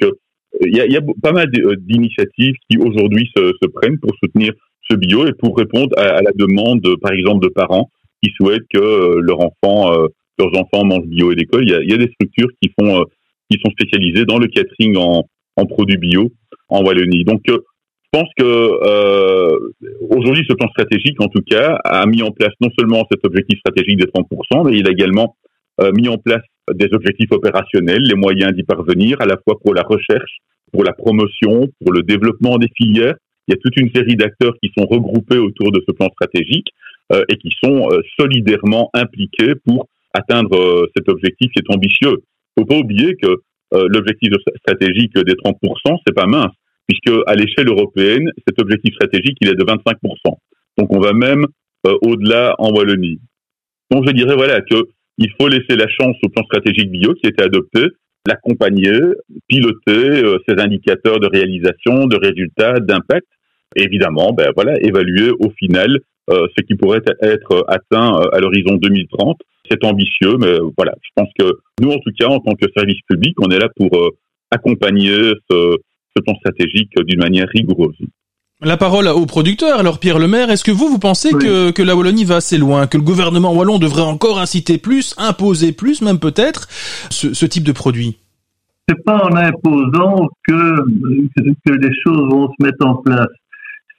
[0.62, 4.54] il y a, y a, pas mal euh, d'initiatives qui aujourd'hui se, prennent pour soutenir
[4.90, 7.90] ce bio et pour répondre à, la demande, par exemple, de parents
[8.22, 11.64] qui souhaitent que euh, leur enfant, euh, leurs enfants mangent bio à l'école.
[11.64, 13.06] Il y a, des structures qui font,
[13.50, 15.26] qui sont spécialisées dans le catering en,
[15.66, 16.32] produits bio
[16.70, 17.24] en Wallonie.
[17.24, 17.44] Donc,
[18.14, 19.58] je pense que euh,
[20.12, 23.58] aujourd'hui, ce plan stratégique, en tout cas, a mis en place non seulement cet objectif
[23.58, 25.36] stratégique des 30%, mais il a également
[25.82, 29.74] euh, mis en place des objectifs opérationnels, les moyens d'y parvenir, à la fois pour
[29.74, 30.40] la recherche,
[30.72, 33.16] pour la promotion, pour le développement des filières.
[33.48, 36.68] Il y a toute une série d'acteurs qui sont regroupés autour de ce plan stratégique
[37.12, 42.24] euh, et qui sont euh, solidairement impliqués pour atteindre euh, cet objectif qui est ambitieux.
[42.56, 43.42] Il faut pas oublier que
[43.76, 46.54] l'objectif stratégique des 30%, c'est pas mince,
[46.88, 49.96] puisque à l'échelle européenne, cet objectif stratégique, il est de 25%.
[50.78, 51.48] Donc on va même
[51.84, 53.20] au-delà en Wallonie.
[53.90, 54.76] Donc je dirais voilà que
[55.18, 57.88] il faut laisser la chance au plan stratégique bio qui a été adopté,
[58.28, 59.00] l'accompagner,
[59.48, 63.28] piloter euh, ses indicateurs de réalisation, de résultats, d'impact,
[63.76, 66.00] évidemment, ben voilà, évaluer au final
[66.30, 69.38] euh, ce qui pourrait être atteint euh, à l'horizon 2030.
[69.70, 73.02] C'est ambitieux, mais voilà, je pense que nous, en tout cas, en tant que service
[73.08, 73.90] public, on est là pour
[74.52, 75.16] accompagner
[75.50, 77.98] ce plan stratégique d'une manière rigoureuse.
[78.64, 79.78] La parole aux producteurs.
[79.78, 82.88] Alors Pierre Lemaire, est-ce que vous, vous pensez que, que la Wallonie va assez loin,
[82.88, 86.68] que le gouvernement wallon devrait encore inciter plus, imposer plus, même peut-être,
[87.10, 88.20] ce, ce, type de produit?
[88.88, 90.76] C'est pas en imposant que,
[91.66, 93.28] que les choses vont se mettre en place.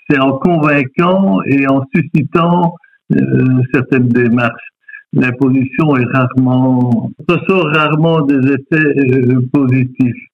[0.09, 2.74] C'est en convainquant et en suscitant
[3.12, 4.68] euh, certaines démarches.
[5.12, 10.29] L'imposition est rarement, ressort rarement des effets euh, positifs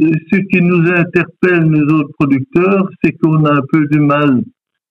[0.00, 4.42] ce qui nous interpelle, nous autres producteurs, c'est qu'on a un peu du mal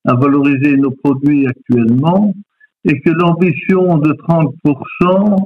[0.05, 2.33] à valoriser nos produits actuellement
[2.85, 5.45] et que l'ambition de 30%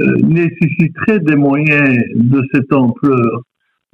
[0.00, 3.42] euh, nécessiterait des moyens de cette ampleur.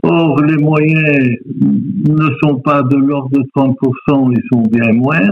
[0.02, 5.28] Or, les moyens ne sont pas de l'ordre de 30%, ils sont bien moins.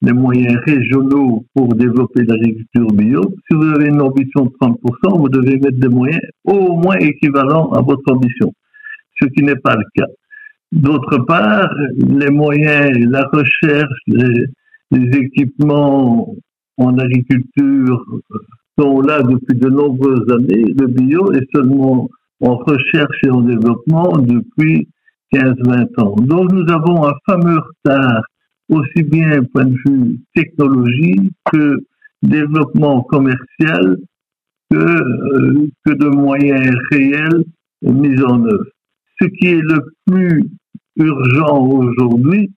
[0.00, 3.22] Les moyens régionaux pour développer l'agriculture bio.
[3.48, 7.70] Si vous avez une ambition de 30%, vous devez mettre des moyens au moins équivalents
[7.72, 8.52] à votre ambition
[9.20, 10.10] ce qui n'est pas le cas.
[10.72, 14.46] D'autre part, les moyens, la recherche, les,
[14.90, 16.34] équipements
[16.78, 18.04] en agriculture
[18.78, 20.64] sont là depuis de nombreuses années.
[20.76, 22.08] Le bio est seulement
[22.40, 24.88] en recherche et en développement depuis
[25.32, 26.14] 15-20 ans.
[26.18, 28.22] Donc nous avons un fameux retard,
[28.68, 31.84] aussi bien point de vue technologie que
[32.22, 33.96] développement commercial,
[34.72, 37.44] euh, que de moyens réels
[37.82, 38.73] mis en œuvre
[39.20, 40.44] ce qui est le plus
[40.96, 42.52] urgent aujourd'hui,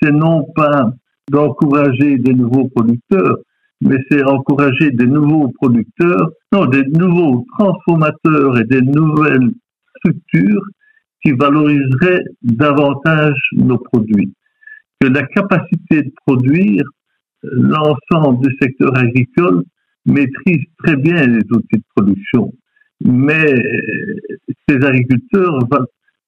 [0.00, 0.92] c'est non pas
[1.30, 3.38] d'encourager des nouveaux producteurs,
[3.80, 9.50] mais c'est encourager des nouveaux producteurs, non, des nouveaux transformateurs et des nouvelles
[9.98, 10.64] structures
[11.22, 14.32] qui valoriseraient davantage nos produits.
[15.00, 16.84] Que la capacité de produire,
[17.42, 19.64] l'ensemble du secteur agricole
[20.06, 22.52] maîtrise très bien les outils de production,
[23.04, 23.54] mais
[24.68, 25.58] ces agriculteurs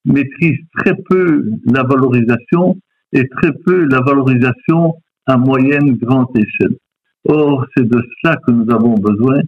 [0.04, 2.76] maîtrisent très peu la valorisation
[3.12, 4.94] et très peu la valorisation
[5.26, 6.76] à moyenne grande échelle.
[7.28, 9.40] Or, c'est de cela que nous avons besoin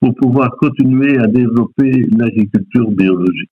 [0.00, 3.50] pour pouvoir continuer à développer l'agriculture biologique.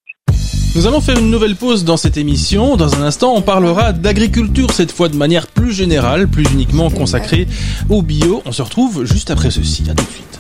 [0.77, 2.77] Nous allons faire une nouvelle pause dans cette émission.
[2.77, 7.47] Dans un instant, on parlera d'agriculture, cette fois de manière plus générale, plus uniquement consacrée
[7.89, 8.43] au bio.
[8.45, 9.85] On se retrouve juste après ceci.
[9.91, 10.39] À tout de suite.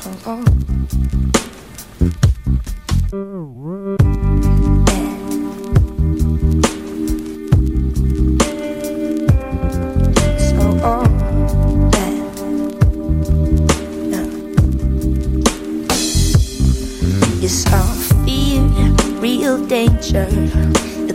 [19.66, 20.26] Danger.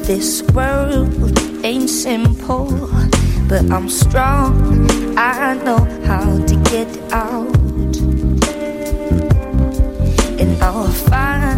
[0.10, 2.68] This world ain't simple,
[3.48, 4.88] but I'm strong.
[5.18, 7.56] I know how to get out,
[10.40, 11.51] and I'll find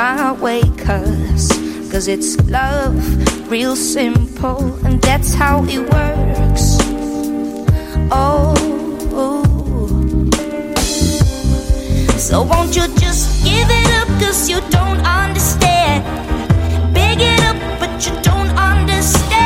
[0.00, 0.62] my way.
[0.86, 1.48] Cause,
[1.92, 2.94] cause it's love,
[3.50, 6.64] real simple, and that's how it works.
[8.10, 8.56] Oh.
[12.28, 16.04] So won't you just give it up cause you don't understand
[16.94, 19.39] Big it up but you don't understand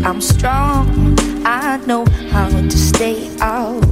[0.00, 0.06] Mm.
[0.06, 1.18] I'm strong.
[1.44, 3.82] I know how to stay out.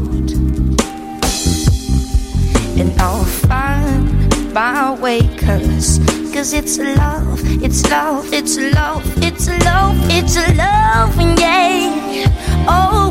[2.79, 5.99] And I'll find my way cause
[6.33, 12.65] cause it's love it's love it's love it's love it's love yeah.
[12.67, 13.08] Oh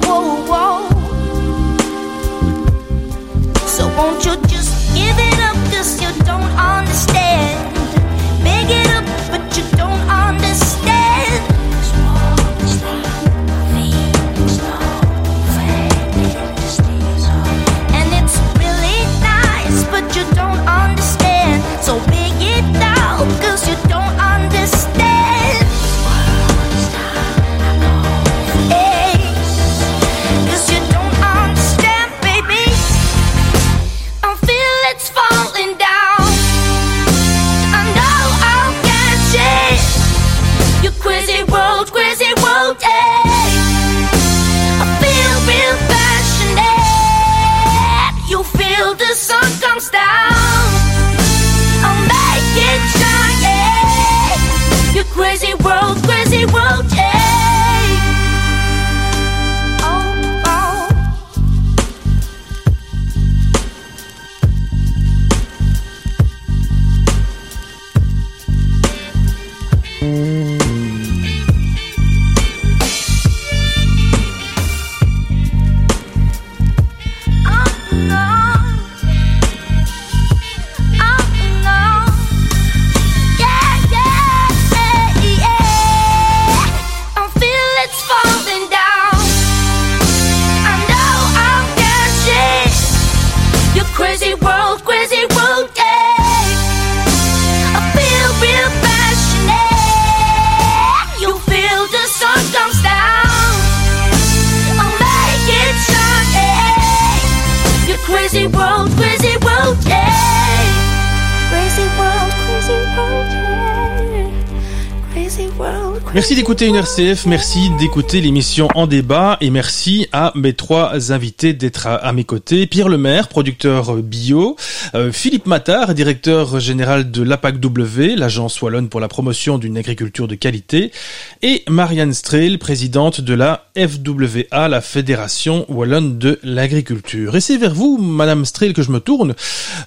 [116.47, 121.87] d'écouter une RCF, merci d'écouter l'émission En débat et merci à mes trois invités d'être
[121.87, 122.67] à, mes côtés.
[122.67, 124.55] Pierre Lemaire, producteur bio,
[124.95, 130.35] euh, Philippe Mattard, directeur général de l'APAC-W, l'agence wallonne pour la promotion d'une agriculture de
[130.35, 130.93] qualité,
[131.41, 137.35] et Marianne Strehl, présidente de la FWA, la Fédération wallonne de l'agriculture.
[137.35, 139.35] Et c'est vers vous, Madame Strehl, que je me tourne.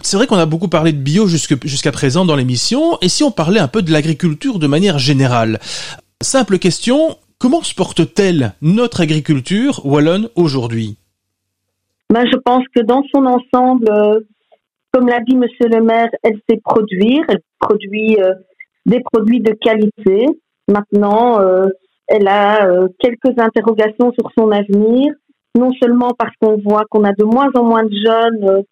[0.02, 3.30] C'est vrai qu'on a beaucoup parlé de bio jusqu'à présent dans l'émission, et si on
[3.30, 5.58] parlait un peu de l'agriculture de manière générale
[6.22, 10.98] Simple question, comment se porte-t-elle notre agriculture wallonne aujourd'hui?
[12.10, 14.20] Ben, Je pense que dans son ensemble, euh,
[14.92, 18.34] comme l'a dit Monsieur le maire, elle sait produire, elle produit euh,
[18.84, 20.26] des produits de qualité.
[20.68, 21.68] Maintenant, euh,
[22.06, 22.68] elle a
[22.98, 25.14] quelques interrogations sur son avenir,
[25.56, 28.64] non seulement parce qu'on voit qu'on a de moins en moins de jeunes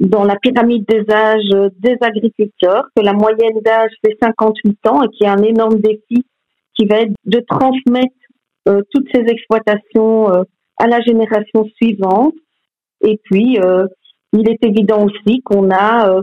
[0.00, 5.08] dans la pyramide des âges des agriculteurs, que la moyenne d'âge fait 58 ans et
[5.08, 6.26] qu'il y a un énorme défi
[6.76, 8.14] qui va être de transmettre
[8.68, 10.42] euh, toutes ces exploitations euh,
[10.78, 12.34] à la génération suivante.
[13.02, 13.86] Et puis, euh,
[14.32, 16.20] il est évident aussi qu'on a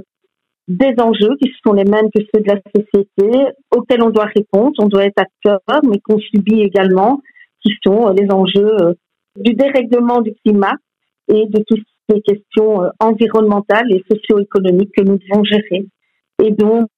[0.67, 4.73] des enjeux qui sont les mêmes que ceux de la société, auxquels on doit répondre,
[4.79, 7.21] on doit être acteur, mais qu'on subit également,
[7.61, 8.75] qui sont les enjeux
[9.39, 10.73] du dérèglement du climat
[11.29, 15.85] et de toutes les questions environnementales et socio-économiques que nous devons gérer.
[16.43, 16.89] Et donc,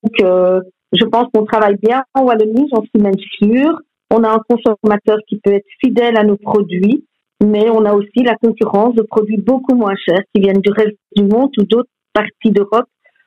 [0.94, 3.80] je pense qu'on travaille bien en Wallonie, j'en suis même sûre.
[4.12, 7.06] On a un consommateur qui peut être fidèle à nos produits,
[7.44, 10.98] mais on a aussi la concurrence de produits beaucoup moins chers qui viennent du reste
[11.16, 12.86] du monde ou d'autres parties d'Europe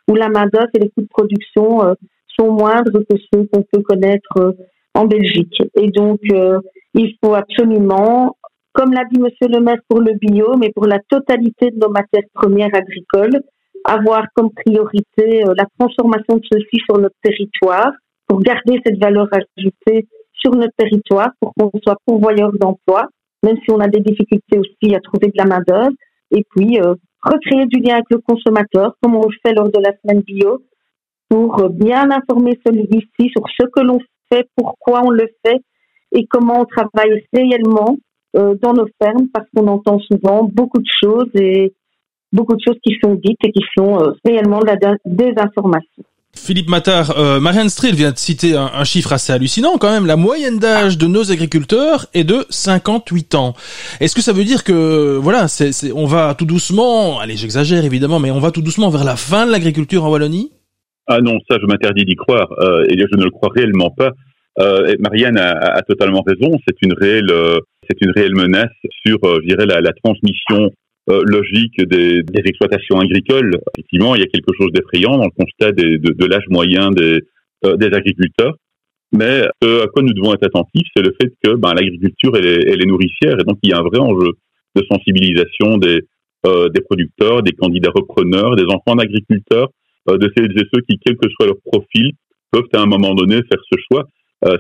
[0.08, 1.94] où la main-d'œuvre et les coûts de production euh,
[2.38, 4.52] sont moindres que ceux qu'on peut connaître euh,
[4.94, 5.60] en Belgique.
[5.74, 6.60] Et donc, euh,
[6.94, 8.36] il faut absolument,
[8.72, 11.90] comme l'a dit Monsieur le maire pour le bio, mais pour la totalité de nos
[11.90, 13.40] matières premières agricoles,
[13.86, 17.92] avoir comme priorité euh, la transformation de ceci sur notre territoire
[18.26, 23.08] pour garder cette valeur ajoutée sur notre territoire pour qu'on soit pourvoyeur d'emploi,
[23.44, 25.94] même si on a des difficultés aussi à trouver de la main-d'œuvre.
[26.32, 29.80] Et puis, euh, recréer du lien avec le consommateur, comme on le fait lors de
[29.80, 30.62] la semaine bio,
[31.28, 33.98] pour euh, bien informer celui-ci sur ce que l'on
[34.30, 35.60] fait, pourquoi on le fait
[36.12, 37.96] et comment on travaille réellement
[38.34, 41.72] dans nos fermes, parce qu'on entend souvent beaucoup de choses et
[42.32, 46.04] beaucoup de choses qui sont dites et qui sont euh, réellement de la désinformation.
[46.36, 50.06] Philippe Mattard, euh, Marianne Strill vient de citer un, chiffre assez hallucinant quand même.
[50.06, 53.54] La moyenne d'âge de nos agriculteurs est de 58 ans.
[54.00, 58.20] Est-ce que ça veut dire que voilà, c'est, on va tout doucement, allez j'exagère évidemment,
[58.20, 60.52] mais on va tout doucement vers la fin de l'agriculture en Wallonie?
[61.08, 64.10] Ah non, ça je m'interdis d'y croire euh, et je ne le crois réellement pas.
[64.58, 66.50] Euh, Marianne a, a, totalement raison.
[66.66, 67.58] C'est une réelle, euh,
[67.88, 68.72] c'est une réelle menace
[69.04, 70.70] sur, je dirais, la, la transmission
[71.08, 73.52] euh, logique des, des, exploitations agricoles.
[73.76, 76.90] Effectivement, il y a quelque chose d'effrayant dans le constat des, de, de l'âge moyen
[76.90, 77.20] des,
[77.64, 78.56] euh, des agriculteurs.
[79.12, 82.46] Mais ce à quoi nous devons être attentifs, c'est le fait que ben, l'agriculture, elle
[82.46, 84.32] est, elle est nourricière, et donc il y a un vrai enjeu
[84.74, 86.00] de sensibilisation des,
[86.44, 89.68] euh, des producteurs, des candidats repreneurs, des enfants d'agriculteurs,
[90.08, 92.10] de celles et ceux qui, quel que soit leur profil,
[92.50, 94.04] peuvent à un moment donné faire ce choix.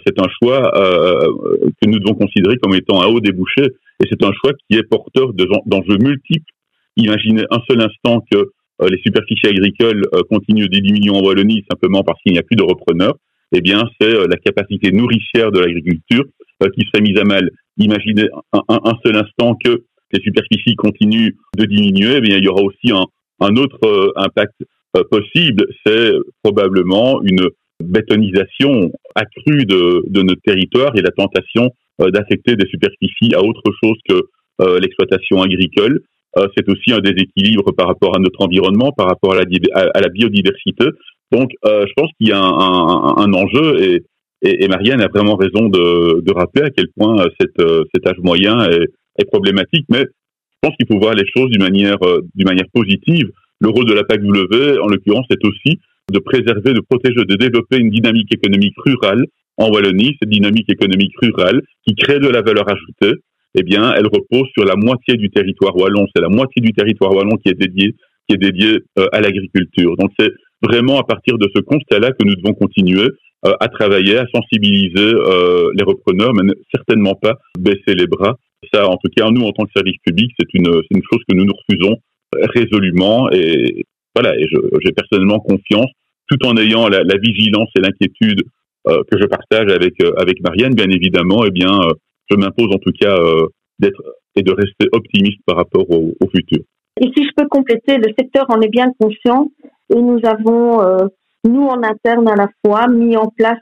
[0.06, 3.62] c'est un choix que nous devons considérer comme étant un haut débouché
[4.02, 6.52] et c'est un choix qui est porteur d'enjeux multiples.
[6.96, 8.38] Imaginez un seul instant que
[8.82, 12.42] euh, les superficies agricoles euh, continuent de diminuer en Wallonie simplement parce qu'il n'y a
[12.42, 13.16] plus de repreneurs.
[13.52, 16.24] Eh bien, c'est euh, la capacité nourricière de l'agriculture
[16.74, 17.50] qui serait mise à mal.
[17.76, 19.82] Imaginez un, un, seul instant que
[20.12, 22.16] les superficies continuent de diminuer.
[22.16, 23.04] Eh bien, il y aura aussi un,
[23.40, 24.54] un autre impact
[25.10, 25.66] possible.
[25.84, 27.46] C'est probablement une
[27.84, 33.96] bétonisation accrue de, de notre territoire et la tentation d'affecter des superficies à autre chose
[34.08, 34.22] que
[34.62, 36.00] euh, l'exploitation agricole.
[36.36, 39.44] Euh, c'est aussi un déséquilibre par rapport à notre environnement, par rapport à la,
[39.74, 40.84] à, la biodiversité.
[41.32, 44.04] Donc, je pense qu'il y a un, un, enjeu et,
[44.42, 48.86] et, Marianne a vraiment raison de, de rappeler à quel point cet âge moyen est,
[49.18, 49.86] est problématique.
[49.90, 51.98] Mais je pense qu'il faut voir les choses d'une manière,
[52.34, 53.30] d'une manière positive.
[53.60, 55.80] Le rôle de la PAC-W, en l'occurrence, c'est aussi
[56.12, 59.26] de préserver, de protéger, de développer une dynamique économique rurale
[59.56, 63.18] en Wallonie, cette dynamique économique rurale qui crée de la valeur ajoutée,
[63.58, 66.06] eh bien, elle repose sur la moitié du territoire wallon.
[66.14, 67.94] C'est la moitié du territoire wallon qui est dédié,
[68.28, 69.96] qui est dédié euh, à l'agriculture.
[69.96, 70.30] Donc, c'est
[70.62, 73.08] vraiment à partir de ce constat-là que nous devons continuer
[73.46, 78.36] euh, à travailler, à sensibiliser euh, les repreneurs, mais certainement pas baisser les bras.
[78.72, 81.34] Ça, en tout cas, nous, en tant que service public, c'est une, une chose que
[81.34, 81.96] nous nous refusons
[82.54, 83.30] résolument.
[83.30, 83.84] Et
[84.14, 84.46] voilà, et
[84.84, 85.90] j'ai personnellement confiance,
[86.28, 88.44] tout en ayant la, la vigilance et l'inquiétude euh,
[88.86, 91.92] que je partage avec euh, avec Marianne, bien évidemment, eh bien, euh,
[92.30, 93.16] je m'impose en tout cas
[93.78, 94.02] d'être
[94.34, 96.62] et de rester optimiste par rapport au, futur.
[97.00, 99.48] Et si je peux compléter, le secteur en est bien conscient
[99.94, 101.08] et nous avons,
[101.44, 103.60] nous en interne à la fois, mis en place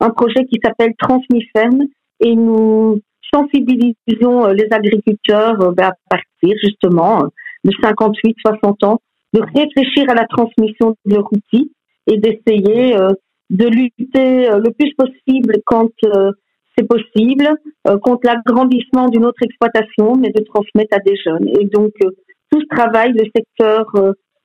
[0.00, 1.86] un projet qui s'appelle Transmiferne
[2.20, 3.00] et nous
[3.32, 7.24] sensibilisons les agriculteurs ben, à partir justement
[7.64, 9.00] de 58-60 ans
[9.32, 11.72] de réfléchir à la transmission de leur outil
[12.06, 12.96] et d'essayer
[13.54, 15.90] de lutter le plus possible quand
[16.76, 17.48] c'est possible,
[18.02, 21.48] contre l'agrandissement d'une autre exploitation, mais de transmettre à des jeunes.
[21.48, 21.92] Et donc,
[22.50, 23.86] tout ce travail, le secteur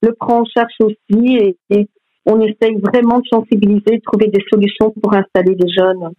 [0.01, 1.87] le prend en charge aussi et,
[2.25, 6.09] on essaye vraiment de sensibiliser, de trouver des solutions pour installer des jeunes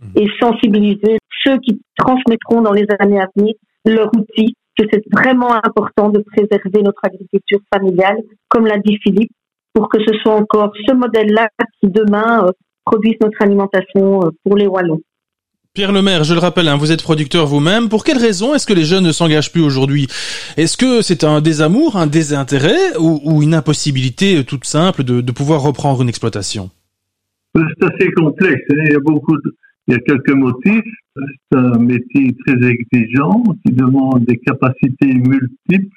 [0.00, 0.04] mmh.
[0.16, 5.52] et sensibiliser ceux qui transmettront dans les années à venir leur outil, que c'est vraiment
[5.52, 9.30] important de préserver notre agriculture familiale, comme l'a dit Philippe,
[9.72, 11.48] pour que ce soit encore ce modèle-là
[11.80, 12.50] qui demain euh,
[12.84, 15.00] produise notre alimentation euh, pour les Wallons.
[15.72, 17.88] Pierre Lemaire, je le rappelle, hein, vous êtes producteur vous-même.
[17.88, 20.08] Pour quelles raisons est-ce que les jeunes ne s'engagent plus aujourd'hui?
[20.56, 26.02] Est-ce que c'est un désamour, un désintérêt ou, une impossibilité toute simple de, pouvoir reprendre
[26.02, 26.70] une exploitation?
[27.54, 28.64] C'est assez complexe.
[28.72, 28.82] Hein.
[28.86, 29.36] Il y a beaucoup,
[29.86, 30.92] il y a quelques motifs.
[31.16, 35.94] C'est un métier très exigeant qui demande des capacités multiples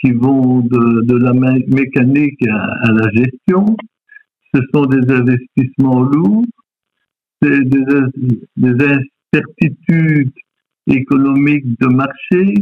[0.00, 3.76] qui vont de, la mécanique à, la gestion.
[4.54, 6.44] Ce sont des investissements lourds
[7.42, 8.86] c'est des,
[9.34, 10.32] incertitudes
[10.88, 12.54] économiques de marché,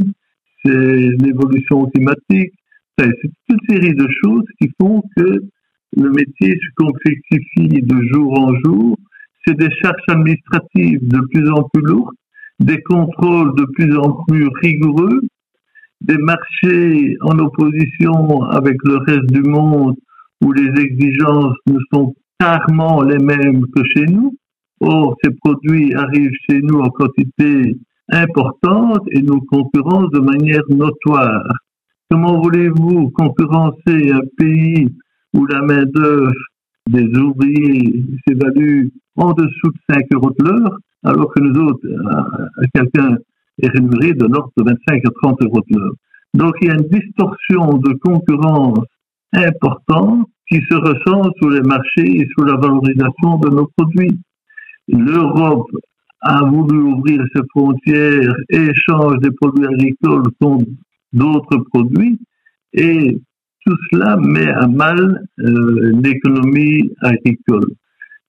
[0.64, 2.53] c'est l'évolution climatique,
[2.99, 3.11] c'est
[3.49, 5.43] toute série de choses qui font que
[5.97, 8.99] le métier se complexifie de jour en jour.
[9.47, 12.14] C'est des charges administratives de plus en plus lourdes,
[12.61, 15.20] des contrôles de plus en plus rigoureux,
[16.05, 19.97] des marchés en opposition avec le reste du monde
[20.43, 24.37] où les exigences ne sont rarement les mêmes que chez nous.
[24.81, 27.75] Or, ces produits arrivent chez nous en quantité
[28.11, 31.49] importante et nous concurrencent de manière notoire.
[32.11, 34.89] Comment voulez-vous concurrencer un pays
[35.33, 36.33] où la main-d'œuvre
[36.91, 41.89] des ouvriers s'évalue en dessous de 5 euros de l'heure, alors que nous autres,
[42.75, 43.17] quelqu'un
[43.63, 45.95] est rémunéré de l'ordre de 25 à 30 euros de l'heure.
[46.35, 48.85] Donc il y a une distorsion de concurrence
[49.33, 54.21] importante qui se ressent sur les marchés et sur la valorisation de nos produits
[54.89, 55.71] l'Europe
[56.21, 60.67] a voulu ouvrir ses frontières et échange des produits agricoles contre
[61.13, 62.19] d'autres produits
[62.73, 63.19] et
[63.65, 67.75] tout cela met à mal euh, l'économie agricole.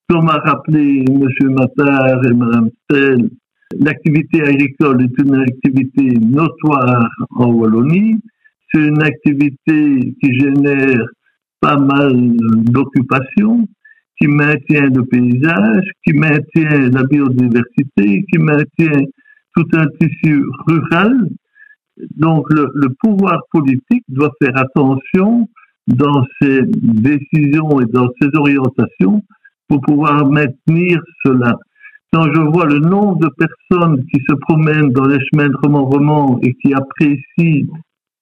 [0.08, 1.28] Comme a rappelé M.
[1.52, 3.30] Matar et Mme Stell,
[3.74, 8.20] l'activité agricole est une activité notoire en Wallonie.
[8.74, 11.06] C'est une activité qui génère
[11.60, 12.14] pas mal
[12.66, 13.68] d'occupations
[14.20, 19.04] qui maintient le paysage, qui maintient la biodiversité, qui maintient
[19.56, 21.30] tout un tissu rural.
[22.18, 25.48] Donc le, pouvoir politique doit faire attention
[25.88, 29.24] dans ses décisions et dans ses orientations
[29.68, 31.58] pour pouvoir maintenir cela.
[32.16, 36.40] Quand je vois le nombre de personnes qui se promènent dans les chemins de remembrement
[36.44, 37.68] et qui apprécient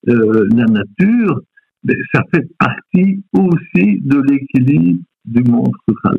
[0.08, 1.40] euh, la nature,
[1.84, 6.18] ben, ça fait partie aussi de l'équilibre du monde rural.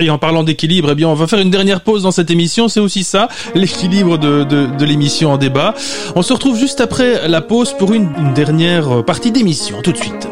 [0.00, 2.68] Et en parlant d'équilibre, eh bien, on va faire une dernière pause dans cette émission.
[2.68, 5.74] C'est aussi ça, l'équilibre de, de, l'émission en débat.
[6.16, 9.82] On se retrouve juste après la pause pour une, une dernière partie d'émission.
[9.82, 10.28] Tout de suite.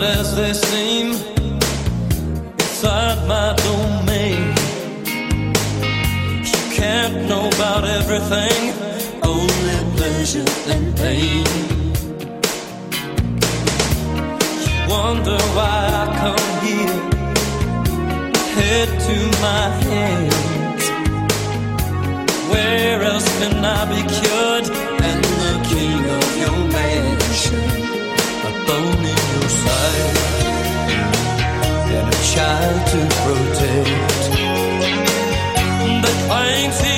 [0.00, 1.08] Aren't as they seem
[2.58, 4.54] inside my domain.
[6.72, 8.72] can't know about everything,
[9.22, 11.44] only pleasure and pain.
[14.62, 17.00] You Wonder why I come here,
[18.56, 20.84] head to my hands.
[22.50, 24.66] Where else can I be cured?
[25.08, 27.60] And the king of your mansion,
[28.46, 30.16] a bone in side,
[31.96, 34.00] and a child to protect.
[36.30, 36.89] Claims he's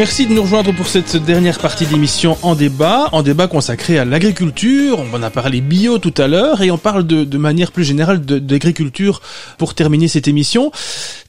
[0.00, 4.06] Merci de nous rejoindre pour cette dernière partie d'émission en débat, en débat consacré à
[4.06, 4.98] l'agriculture.
[4.98, 8.24] On en a parlé bio tout à l'heure et on parle de, manière plus générale
[8.24, 9.20] d'agriculture
[9.58, 10.70] pour terminer cette émission.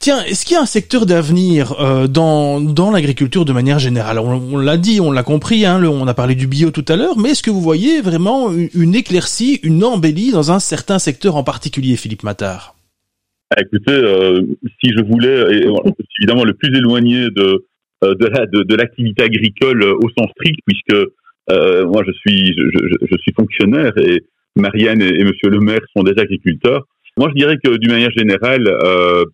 [0.00, 4.18] Tiens, est-ce qu'il y a un secteur d'avenir euh, dans, dans l'agriculture de manière générale?
[4.18, 7.18] On, l'a dit, on l'a compris, hein, on a parlé du bio tout à l'heure,
[7.18, 11.44] mais est-ce que vous voyez vraiment une, éclaircie, une embellie dans un certain secteur en
[11.44, 12.74] particulier, Philippe Mattard?
[13.54, 14.40] Ah, Écoutez, euh,
[14.82, 15.60] si je voulais,
[16.18, 17.66] évidemment le plus éloigné de
[18.04, 21.08] euh, de, de, l'activité agricole au sens strict, puisque
[21.50, 24.22] euh, moi je suis je, je, suis fonctionnaire et
[24.56, 26.84] Marianne et, Monsieur le maire sont des agriculteurs.
[27.16, 29.24] Moi je dirais que d'une manière générale, euh,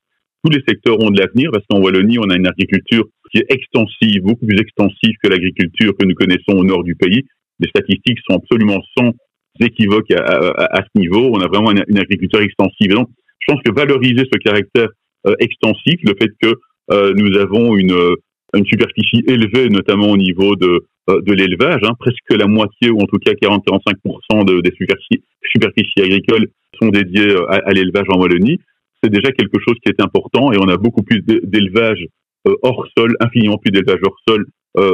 [0.44, 3.46] tous les secteurs ont de l'avenir parce qu'en Wallonie on a une agriculture qui est
[3.48, 7.22] extensive, beaucoup plus extensive que l'agriculture que nous connaissons au nord du pays.
[7.60, 9.12] Les statistiques sont absolument sans
[9.60, 11.30] équivoque à, à, ce niveau.
[11.32, 12.90] On a vraiment une, agriculture extensive.
[12.90, 13.08] Et donc,
[13.40, 14.88] je pense que valoriser ce caractère
[15.26, 16.54] euh, extensif, le fait que
[16.92, 17.92] euh, nous avons une,
[18.54, 21.80] une superficie élevée, notamment au niveau de, euh, de l'élevage.
[21.82, 21.92] Hein.
[21.98, 25.22] Presque la moitié, ou en tout cas 40-45% de, des superficies,
[25.52, 26.48] superficies agricoles
[26.80, 28.58] sont dédiées euh, à, l'élevage en Wallonie.
[29.02, 32.04] C'est déjà quelque chose qui est important et on a beaucoup plus d'élevage
[32.46, 34.46] euh, hors sol, infiniment plus d'élevage hors sol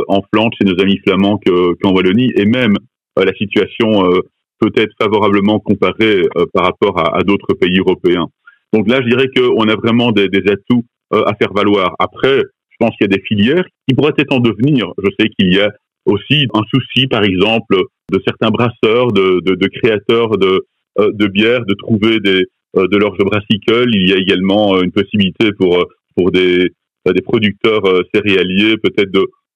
[0.09, 2.32] en Flandre chez nos amis flamands qu'en Wallonie.
[2.36, 2.74] Et même
[3.18, 4.09] la situation
[4.59, 6.22] peut être favorablement comparée
[6.55, 8.28] par rapport à, à d'autres pays européens.
[8.72, 11.96] Donc là, je dirais qu'on a vraiment des, des atouts à faire valoir.
[11.98, 12.40] Après,
[12.74, 14.92] je pense qu'il y a des filières qui pourraient être en devenir.
[15.02, 15.70] Je sais qu'il y a
[16.06, 17.76] aussi un souci, par exemple,
[18.12, 20.66] de certains brasseurs, de, créateurs de,
[20.98, 23.94] euh, de bières, de trouver euh, de l'orge brassicole.
[23.94, 26.68] Il y a également euh, une possibilité pour, des,
[27.24, 27.82] producteurs
[28.14, 29.10] céréaliers, peut-être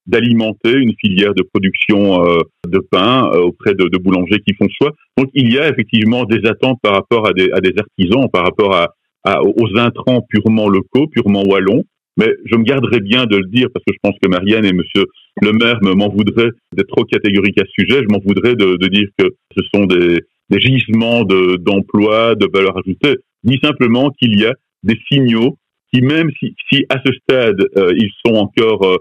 [0.06, 2.24] d'alimenter une filière de production
[2.66, 4.92] de pain auprès de, boulangers qui font choix.
[5.16, 8.88] Donc il y a effectivement des attentes par rapport à des, artisans, par rapport
[9.24, 11.84] aux intrants purement locaux, purement wallons.
[12.18, 14.72] Mais je me garderai bien de le dire parce que je pense que Marianne et
[14.72, 15.04] Monsieur
[15.40, 18.02] le maire m'en voudraient d'être trop catégorique à ce sujet.
[18.02, 23.16] Je m'en voudrais de, de, dire que ce sont des, gisements d'emplois, de, valeur ajoutée,
[23.44, 25.56] ni simplement qu'il y a des signaux
[25.92, 28.96] qui, même si, à ce stade euh, ils sont encore euh,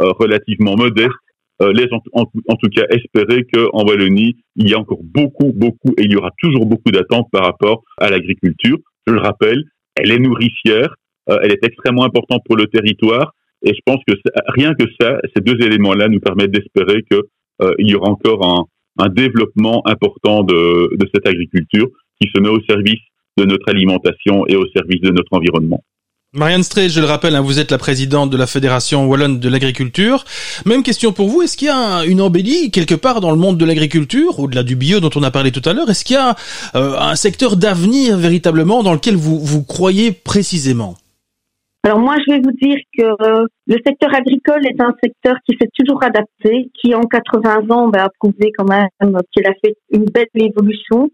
[0.00, 1.10] euh, relativement modestes,
[1.60, 6.02] laissent en, en, tout cas espérer qu'en Wallonie, il y a encore beaucoup, beaucoup, et
[6.02, 8.78] il y aura toujours beaucoup d'attentes par rapport à l'agriculture.
[9.06, 9.62] Je le rappelle,
[9.94, 10.92] elle est nourricière,
[11.28, 13.32] elle est extrêmement importante pour le territoire.
[13.64, 14.14] Et je pense que
[14.48, 17.20] rien que ça, ces deux éléments-là nous permettent d'espérer qu'il
[17.62, 18.64] euh, y aura encore un,
[18.98, 21.86] un développement important de, de, cette agriculture
[22.20, 23.00] qui se met au service
[23.36, 25.82] de notre alimentation et au service de notre environnement.
[26.34, 29.48] Marianne Strey, je le rappelle, hein, vous êtes la présidente de la Fédération Wallonne de
[29.50, 30.24] l'agriculture.
[30.64, 33.58] Même question pour vous, est-ce qu'il y a une embellie quelque part dans le monde
[33.58, 35.90] de l'agriculture, au-delà du bio dont on a parlé tout à l'heure?
[35.90, 36.34] Est-ce qu'il y a
[36.74, 40.96] euh, un secteur d'avenir véritablement dans lequel vous, vous croyez précisément?
[41.84, 45.56] Alors moi, je vais vous dire que euh, le secteur agricole est un secteur qui
[45.60, 49.74] s'est toujours adapté, qui en 80 ans ben, a prouvé quand même qu'il a fait
[49.90, 51.10] une belle évolution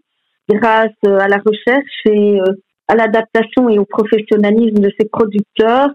[0.47, 2.39] grâce euh, à la recherche et
[2.87, 5.89] à l'adaptation et au professionnalisme de ses producteurs.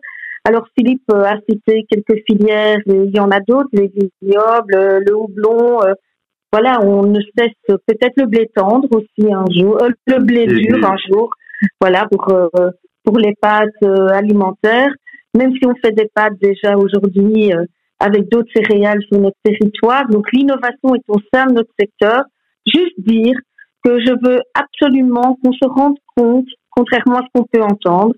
[0.46, 5.00] Alors Philippe euh, a cité quelques filières, il y en a d'autres, les vignobles, euh,
[5.04, 5.82] le houblon.
[5.82, 5.94] Euh,
[6.52, 10.96] voilà, on ne cesse peut-être le blé tendre aussi un jour, le blé dur un
[11.08, 11.30] jour.
[11.80, 12.28] Voilà pour
[13.04, 13.82] pour les pâtes
[14.12, 14.92] alimentaires.
[15.36, 17.52] Même si on fait des pâtes déjà aujourd'hui
[17.98, 22.24] avec d'autres céréales sur notre territoire, donc l'innovation est au sein de notre secteur.
[22.66, 23.36] Juste dire
[23.84, 28.14] que je veux absolument qu'on se rende compte contrairement à ce qu'on peut entendre,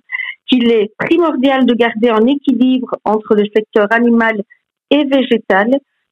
[0.48, 4.40] qu'il est primordial de garder un équilibre entre le secteur animal
[4.90, 5.70] et végétal,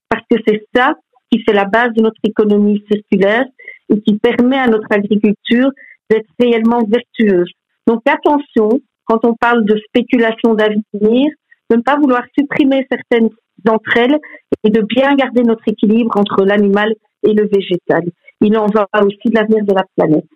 [0.09, 0.95] parce que c'est ça
[1.31, 3.45] qui fait la base de notre économie circulaire
[3.91, 5.71] et qui permet à notre agriculture
[6.11, 7.51] d'être réellement vertueuse.
[7.87, 11.31] Donc attention, quand on parle de spéculation d'avenir,
[11.71, 13.31] de ne pas vouloir supprimer certaines
[13.65, 14.19] d'entre elles
[14.65, 16.95] et de bien garder notre équilibre entre l'animal
[17.27, 18.05] et le végétal.
[18.41, 20.29] Il en va aussi de l'avenir de la planète.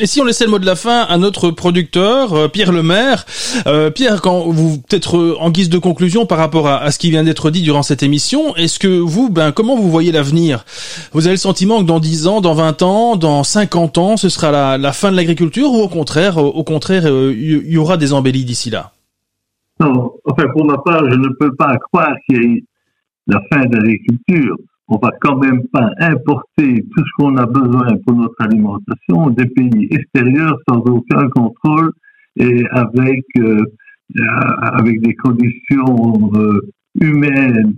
[0.00, 3.26] Et si on laissait le mot de la fin à notre producteur, euh, Pierre Lemaire,
[3.66, 7.10] euh, Pierre, quand vous peut-être euh, en guise de conclusion par rapport à, ce qui
[7.10, 10.64] vient d'être dit durant cette émission, est-ce que vous, ben comment vous voyez l'avenir?
[11.12, 14.30] Vous avez le sentiment que dans 10 ans, dans 20 ans, dans 50 ans, ce
[14.30, 18.46] sera la, fin de l'agriculture ou au contraire, au contraire, il y, aura des embellies
[18.46, 18.92] d'ici là?
[19.80, 22.64] Non, enfin pour ma part, je ne peux pas croire qu'il y ait
[23.26, 24.56] la fin de l'agriculture
[24.90, 29.46] on va quand même pas importer tout ce qu'on a besoin pour notre alimentation des
[29.46, 31.92] pays extérieurs sans aucun contrôle
[32.36, 33.62] et avec euh,
[34.18, 34.22] euh,
[34.60, 36.60] avec des conditions euh,
[37.00, 37.76] humaines,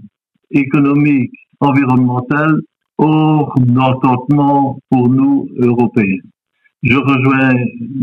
[0.51, 2.59] économiques, environnementales
[2.97, 6.23] hors d'entendement pour nous Européens.
[6.83, 7.53] Je rejoins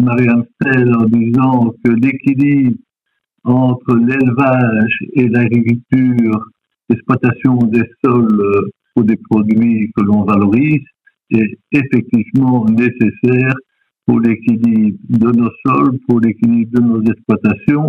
[0.03, 2.77] Marianne Stell en disant que l'équilibre
[3.43, 6.45] entre l'élevage et l'agriculture,
[6.89, 8.69] l'exploitation des sols
[9.03, 10.83] des produits que l'on valorise
[11.31, 13.53] est effectivement nécessaire
[14.05, 17.85] pour l'équilibre de nos sols, pour l'équilibre de nos exploitations.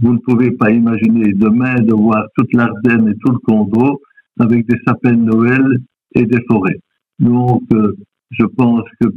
[0.00, 4.00] Vous ne pouvez pas imaginer demain de voir toute l'Ardenne et tout le Congo
[4.38, 5.78] avec des sapins de Noël
[6.14, 6.78] et des forêts.
[7.18, 7.96] Donc, euh,
[8.30, 9.08] je pense que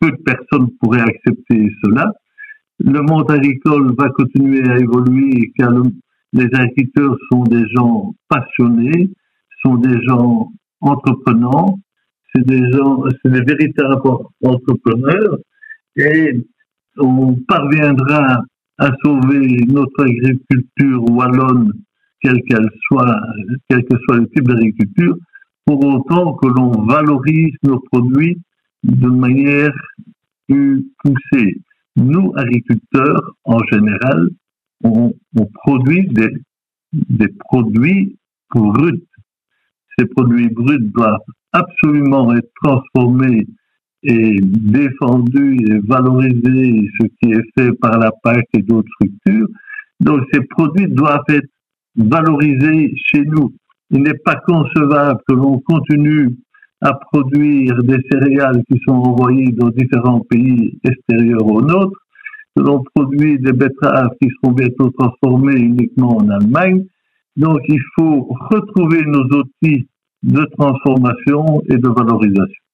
[0.00, 2.12] peu de personnes pourraient accepter cela.
[2.78, 5.72] Le monde agricole va continuer à évoluer car
[6.32, 9.10] les agriculteurs sont des gens passionnés,
[9.64, 10.50] sont des gens
[10.84, 11.78] entreprenants,
[12.34, 14.00] c'est des gens, c'est des véritables
[14.44, 15.38] entrepreneurs
[15.96, 16.32] et
[16.98, 18.42] on parviendra
[18.78, 21.72] à sauver notre agriculture wallonne,
[22.20, 23.20] quelle qu'elle soit,
[23.68, 25.16] quel que soit le type d'agriculture,
[25.64, 28.40] pour autant que l'on valorise nos produits
[28.82, 29.72] de manière
[30.48, 31.60] plus poussée.
[31.96, 34.28] Nous, agriculteurs, en général,
[34.82, 35.12] on,
[35.64, 36.30] produit des,
[36.92, 38.16] des produits
[38.54, 39.02] bruts
[39.98, 41.18] ces produits bruts doivent
[41.52, 43.46] absolument être transformés
[44.02, 49.48] et défendus et valorisés, ce qui est fait par la PAC et d'autres structures.
[50.00, 51.48] Donc ces produits doivent être
[51.96, 53.54] valorisés chez nous.
[53.90, 56.36] Il n'est pas concevable que l'on continue
[56.80, 61.98] à produire des céréales qui sont envoyées dans différents pays extérieurs aux nôtres,
[62.56, 66.84] que l'on produit des betteraves qui seront bientôt transformées uniquement en Allemagne,
[67.36, 69.86] donc il faut retrouver nos outils
[70.22, 72.64] de transformation et de valorisation.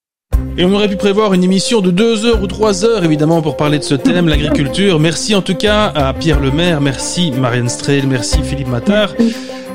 [0.57, 3.57] Et on aurait pu prévoir une émission de deux heures ou trois heures, évidemment, pour
[3.57, 5.01] parler de ce thème, l'agriculture.
[5.01, 9.15] Merci en tout cas à Pierre Lemaire, merci Marianne Strehl, merci Philippe Mattard,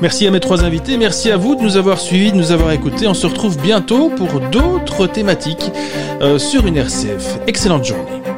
[0.00, 2.72] merci à mes trois invités, merci à vous de nous avoir suivis, de nous avoir
[2.72, 3.06] écoutés.
[3.06, 5.70] On se retrouve bientôt pour d'autres thématiques
[6.22, 7.40] euh, sur une RCF.
[7.46, 8.35] Excellente journée.